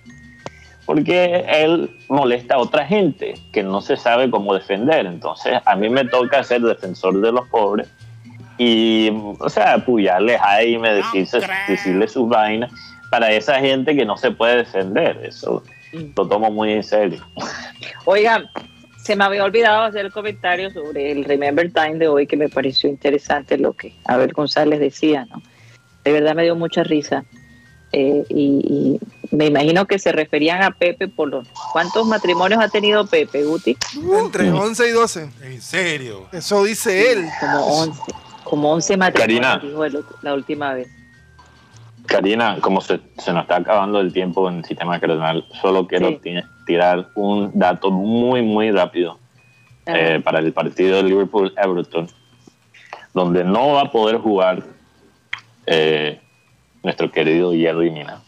[0.86, 5.06] porque él molesta a otra gente que no se sabe cómo defender.
[5.06, 7.90] Entonces, a mí me toca ser defensor de los pobres
[8.58, 12.72] y, o sea, apoyarle a Jaime, decirse, decirle sus vainas
[13.10, 15.20] para esa gente que no se puede defender.
[15.24, 15.64] Eso
[16.16, 17.22] lo tomo muy en serio.
[18.06, 18.46] Oigan,
[19.04, 22.50] se me había olvidado hacer el comentario sobre el Remember Time de hoy, que me
[22.50, 25.42] pareció interesante lo que Abel González decía, ¿no?
[26.04, 27.24] De verdad me dio mucha risa.
[27.94, 29.00] Eh, y,
[29.32, 31.48] y me imagino que se referían a Pepe por los...
[31.74, 33.76] ¿Cuántos matrimonios ha tenido Pepe, Guti?
[34.18, 35.30] Entre 11 y 12.
[35.44, 36.28] En serio.
[36.32, 37.26] Eso dice él.
[37.40, 38.02] Como 11.
[38.46, 39.60] Como 11 matrimonios, Karina.
[39.70, 40.88] dijo el otro- la última vez.
[42.08, 46.10] Karina, como se, se nos está acabando el tiempo en el sistema cardenal, solo quiero
[46.10, 46.20] Sí.
[46.66, 49.20] Ti- tirar un dato muy, muy rápido
[49.86, 52.08] eh, para el partido de Liverpool-Everton,
[53.14, 54.64] donde no va a poder jugar
[55.66, 56.20] eh,
[56.84, 58.22] nuestro querido Jerry Mina.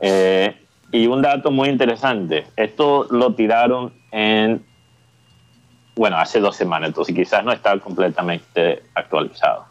[0.00, 0.56] Eh,
[0.90, 4.64] y un dato muy interesante, esto lo tiraron en,
[5.94, 9.64] bueno, hace dos semanas, entonces quizás no está completamente actualizado.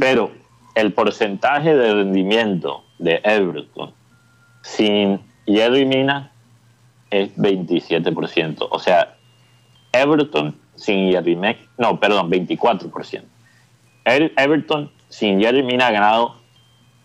[0.00, 0.30] Pero
[0.74, 3.92] el porcentaje de rendimiento de Everton
[4.62, 6.32] sin Jerry Mina
[7.10, 8.68] es 27%.
[8.70, 9.16] O sea,
[9.92, 13.24] Everton sin Jerry Mina, no, perdón, 24%.
[14.04, 16.36] El- Everton sin Jerry Mina ha ganado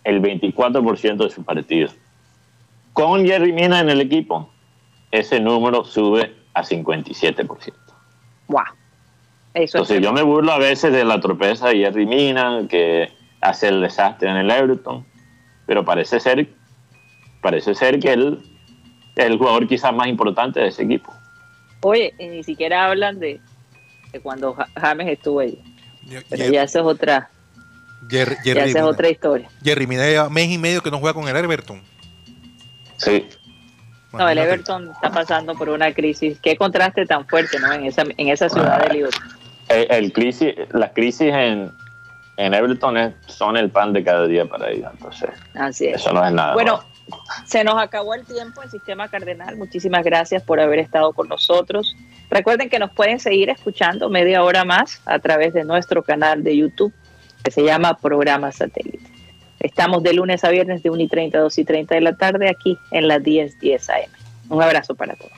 [0.04, 1.94] el 24% de sus partidos.
[2.92, 4.50] Con Jerry Mina en el equipo,
[5.10, 7.72] ese número sube a 57%.
[8.48, 8.64] Guau.
[9.54, 13.10] Eso Entonces es yo me burlo a veces de la tropeza de Jerry Mina, que
[13.40, 15.04] hace el desastre en el Everton,
[15.66, 16.48] pero parece ser,
[17.40, 18.42] parece ser que él
[19.16, 21.12] el jugador quizás más importante de ese equipo.
[21.82, 23.40] Oye, y ni siquiera hablan de,
[24.12, 25.58] de cuando Ja- James estuvo allí.
[26.28, 27.30] Pero ya esa es otra,
[28.08, 29.48] Jerry, ya esa es otra historia.
[29.62, 31.80] Jerry Mina lleva mes y medio que no juega con el Everton.
[32.96, 33.26] Sí,
[34.12, 34.38] No, el.
[34.38, 36.38] Everton está pasando por una crisis.
[36.40, 37.72] Qué contraste tan fuerte, ¿no?
[37.72, 39.30] En esa, en esa ciudad de Liverpool.
[39.68, 41.70] el, el crisis, las crisis en,
[42.36, 45.96] en Everton es- son el pan de cada día para ellos, entonces Así es.
[46.00, 46.54] eso no es nada.
[46.54, 46.84] Bueno.
[47.44, 49.56] Se nos acabó el tiempo en Sistema Cardenal.
[49.56, 51.96] Muchísimas gracias por haber estado con nosotros.
[52.30, 56.56] Recuerden que nos pueden seguir escuchando media hora más a través de nuestro canal de
[56.56, 56.92] YouTube
[57.42, 59.10] que se llama Programa Satélite.
[59.60, 62.16] Estamos de lunes a viernes de 1 y 30 a 2 y 30 de la
[62.16, 64.10] tarde aquí en las 10 10 AM.
[64.48, 65.32] Un abrazo para todos.